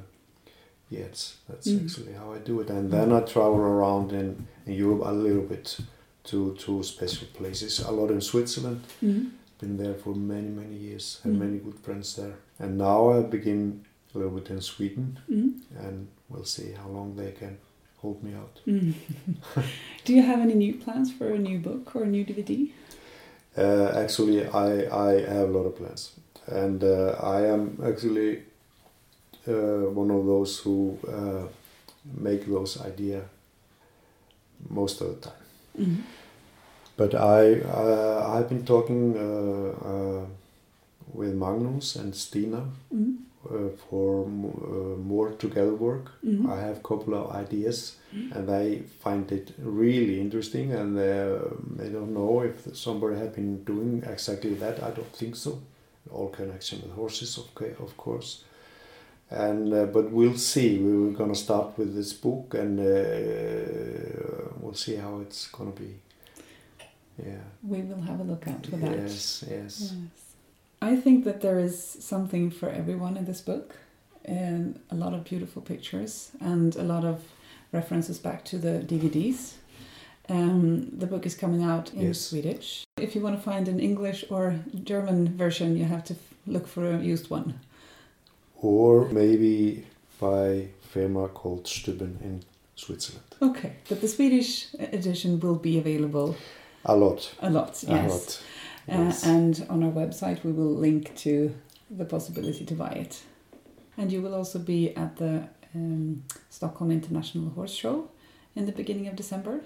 yes, 0.90 1.38
that's 1.50 1.68
Mm. 1.68 1.84
actually 1.84 2.14
how 2.14 2.34
I 2.34 2.40
do 2.40 2.62
it. 2.62 2.70
And 2.70 2.92
then 2.92 3.12
I 3.12 3.22
travel 3.22 3.60
around 3.60 4.12
in, 4.12 4.48
in 4.66 4.74
Europe 4.74 5.02
a 5.06 5.12
little 5.12 5.44
bit 5.44 5.78
to 6.26 6.54
to 6.56 6.84
special 6.84 7.28
places. 7.34 7.80
A 7.80 7.92
lot 7.92 8.12
in 8.12 8.22
Switzerland. 8.22 8.82
Mm. 9.02 9.32
Been 9.60 9.78
there 9.78 9.96
for 9.96 10.16
many 10.16 10.50
many 10.50 10.76
years. 10.76 11.20
Have 11.24 11.34
Mm. 11.36 11.40
many 11.40 11.58
good 11.60 11.80
friends 11.84 12.16
there. 12.16 12.36
And 12.60 12.78
now 12.78 13.10
I 13.18 13.22
begin 13.24 13.82
a 14.16 14.18
little 14.18 14.34
bit 14.40 14.50
in 14.50 14.62
Sweden, 14.62 15.20
Mm. 15.30 15.54
and 15.86 16.08
we'll 16.30 16.46
see 16.46 16.72
how 16.74 16.90
long 16.90 17.16
they 17.16 17.32
can 17.32 17.58
hold 18.08 18.24
me 18.24 18.34
out. 18.34 18.62
Mm. 18.66 18.94
Do 20.06 20.14
you 20.14 20.22
have 20.22 20.40
any 20.40 20.54
new 20.54 20.74
plans 20.84 21.12
for 21.12 21.28
a 21.28 21.40
new 21.50 21.60
book 21.60 21.96
or 21.96 22.04
a 22.04 22.12
new 22.16 22.24
DVD? 22.26 22.72
Uh, 23.58 23.88
actually, 24.04 24.40
I 24.66 24.70
I 25.08 25.12
have 25.36 25.50
a 25.50 25.54
lot 25.58 25.66
of 25.70 25.76
plans, 25.80 26.04
and 26.64 26.84
uh, 26.84 27.10
I 27.38 27.40
am 27.54 27.64
actually 27.90 28.32
uh, 29.48 29.84
one 30.02 30.12
of 30.18 30.26
those 30.26 30.60
who 30.64 30.98
uh, 31.18 31.44
make 32.28 32.46
those 32.46 32.80
idea 32.92 33.22
most 34.70 35.02
of 35.02 35.08
the 35.10 35.20
time. 35.30 35.44
Mm. 35.80 36.02
But 36.98 37.12
I 37.14 37.62
uh, 37.62 38.20
I've 38.34 38.50
been 38.50 38.66
talking 38.66 39.02
uh, 39.18 39.70
uh, 39.92 40.26
with 41.14 41.34
Magnus 41.34 41.96
and 41.96 42.16
Stina 42.16 42.62
Mm. 42.94 43.27
Uh, 43.50 43.70
for 43.90 44.26
uh, 44.26 44.98
more 44.98 45.32
together 45.32 45.74
work. 45.74 46.12
Mm. 46.26 46.50
I 46.50 46.60
have 46.60 46.78
a 46.78 46.82
couple 46.82 47.14
of 47.14 47.32
ideas, 47.32 47.98
and 48.34 48.48
they 48.48 48.84
find 49.04 49.32
it 49.32 49.54
really 49.58 50.20
interesting. 50.20 50.74
And 50.74 50.98
uh, 50.98 51.40
they 51.76 51.90
don't 51.90 52.14
know 52.14 52.42
if 52.42 52.76
somebody 52.76 53.18
had 53.18 53.34
been 53.36 53.64
doing 53.64 54.04
exactly 54.06 54.54
that. 54.56 54.84
I 54.84 54.92
don't 54.92 55.14
think 55.14 55.36
so. 55.36 55.62
All 56.12 56.30
connection 56.30 56.82
with 56.82 56.94
horses, 56.94 57.38
okay, 57.38 57.74
of 57.80 57.96
course. 57.98 58.44
And 59.30 59.74
uh, 59.74 59.86
but 59.86 60.12
we'll 60.12 60.38
see. 60.38 60.78
We 60.80 60.98
were 60.98 61.12
gonna 61.12 61.36
start 61.36 61.78
with 61.78 61.96
this 61.96 62.14
book, 62.14 62.54
and 62.54 62.80
uh, 62.80 64.50
we'll 64.60 64.74
see 64.74 64.96
how 64.96 65.20
it's 65.20 65.48
gonna 65.48 65.72
be. 65.72 66.00
Yeah. 67.18 67.44
We 67.64 67.82
will 67.82 68.02
have 68.02 68.20
a 68.20 68.24
look 68.24 68.48
out 68.48 68.66
for 68.66 68.78
that. 68.78 68.98
Yes. 68.98 69.44
Yes. 69.50 69.80
Yes. 69.82 69.94
I 70.82 70.96
think 70.96 71.26
that 71.26 71.42
there 71.42 71.60
is 71.60 71.82
something 72.00 72.52
for 72.52 72.70
everyone 72.70 73.18
in 73.18 73.26
this 73.26 73.42
book, 73.42 73.76
and 74.26 74.80
a 74.92 74.96
lot 74.96 75.14
of 75.14 75.24
beautiful 75.24 75.62
pictures 75.62 76.32
and 76.40 76.76
a 76.76 76.84
lot 76.84 77.04
of 77.06 77.24
references 77.72 78.20
back 78.20 78.44
to 78.46 78.58
the 78.58 78.80
DVDs. 78.86 79.54
Um, 80.30 80.90
the 80.98 81.08
book 81.08 81.26
is 81.26 81.36
coming 81.36 81.64
out 81.64 81.94
in 81.94 82.08
Yes. 82.08 82.20
Swedish. 82.20 82.84
If 82.98 83.16
you 83.16 83.22
want 83.22 83.38
to 83.38 83.42
find 83.42 83.68
an 83.68 83.80
English 83.80 84.26
or 84.30 84.56
German 84.84 85.38
version, 85.38 85.78
you 85.78 85.86
have 85.86 86.04
to 86.06 86.16
look 86.46 86.68
for 86.68 86.86
a 86.92 87.00
used 87.00 87.30
one. 87.30 87.60
Or 88.62 89.08
maybe 89.10 89.86
by 90.20 90.68
firma 90.82 91.30
called 91.30 91.64
Stubben 91.66 92.22
in 92.22 92.44
Switzerland. 92.76 93.24
Okay, 93.42 93.74
but 93.88 94.02
the 94.02 94.08
Swedish 94.08 94.68
edition 94.80 95.40
will 95.40 95.56
be 95.56 95.78
available 95.78 96.36
A 96.86 96.96
lot. 96.96 97.34
a 97.42 97.50
lot. 97.50 97.84
A 97.88 98.12
Yes. 98.88 99.26
Uh, 99.26 99.30
and 99.30 99.66
on 99.70 99.84
our 99.84 99.92
website, 99.92 100.44
we 100.44 100.52
will 100.52 100.74
link 100.74 101.16
to 101.18 101.54
the 101.90 102.06
possibility 102.06 102.66
to 102.66 102.74
buy 102.74 102.92
it. 102.92 103.22
And 103.98 104.12
you 104.12 104.22
will 104.22 104.36
also 104.36 104.60
be 104.60 104.96
at 104.96 105.18
the 105.18 105.48
um, 105.76 106.24
Stockholm 106.50 106.92
International 106.92 107.50
Horse 107.50 107.74
Show 107.74 108.10
in 108.56 108.66
the 108.66 108.72
beginning 108.72 109.08
of 109.08 109.16
December. 109.16 109.62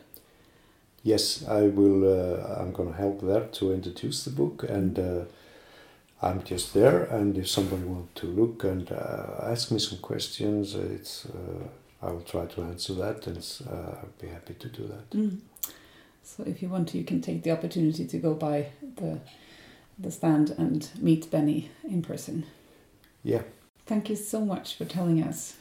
Yes, 1.03 1.45
I 1.47 1.63
will. 1.63 2.05
Uh, 2.05 2.61
I'm 2.61 2.71
going 2.71 2.91
to 2.91 2.97
help 2.97 3.21
there 3.21 3.47
to 3.47 3.73
introduce 3.73 4.23
the 4.23 4.29
book, 4.29 4.63
and 4.69 4.99
uh, 4.99 5.23
I'm 6.21 6.43
just 6.43 6.73
there. 6.73 7.03
And 7.05 7.37
if 7.37 7.49
somebody 7.49 7.83
wants 7.83 8.21
to 8.21 8.27
look 8.27 8.63
and 8.63 8.91
uh, 8.91 9.41
ask 9.41 9.71
me 9.71 9.79
some 9.79 9.97
questions, 9.97 10.75
uh, 10.75 10.87
it's 10.91 11.25
uh, 11.25 11.67
I 12.05 12.11
will 12.11 12.21
try 12.21 12.45
to 12.45 12.61
answer 12.63 12.93
that, 12.93 13.25
and 13.25 13.37
uh, 13.67 13.97
I'll 13.99 14.09
be 14.21 14.27
happy 14.27 14.53
to 14.53 14.69
do 14.69 14.87
that. 14.87 15.09
Mm. 15.11 15.39
So 16.23 16.43
if 16.43 16.61
you 16.61 16.69
want 16.69 16.89
to, 16.89 16.97
you 16.97 17.03
can 17.03 17.21
take 17.21 17.43
the 17.43 17.51
opportunity 17.51 18.05
to 18.05 18.17
go 18.17 18.33
by 18.33 18.67
the 18.95 19.19
the 19.99 20.11
stand 20.11 20.49
and 20.57 20.89
meet 20.99 21.29
Benni 21.29 21.69
in 21.83 22.01
person. 22.01 22.45
Yeah. 23.23 23.43
Thank 23.85 24.09
you 24.09 24.15
so 24.15 24.43
much 24.43 24.75
for 24.77 24.85
telling 24.85 25.21
us, 25.21 25.57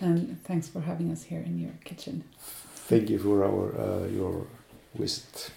and 0.00 0.42
thanks 0.44 0.68
for 0.68 0.80
having 0.80 1.10
us 1.10 1.24
here 1.24 1.40
in 1.40 1.58
your 1.58 1.72
kitchen. 1.84 2.24
Thank 2.88 3.10
you 3.10 3.18
for 3.18 3.44
our 3.44 3.74
uh, 3.78 4.06
your 4.06 4.46
visit. 4.94 5.50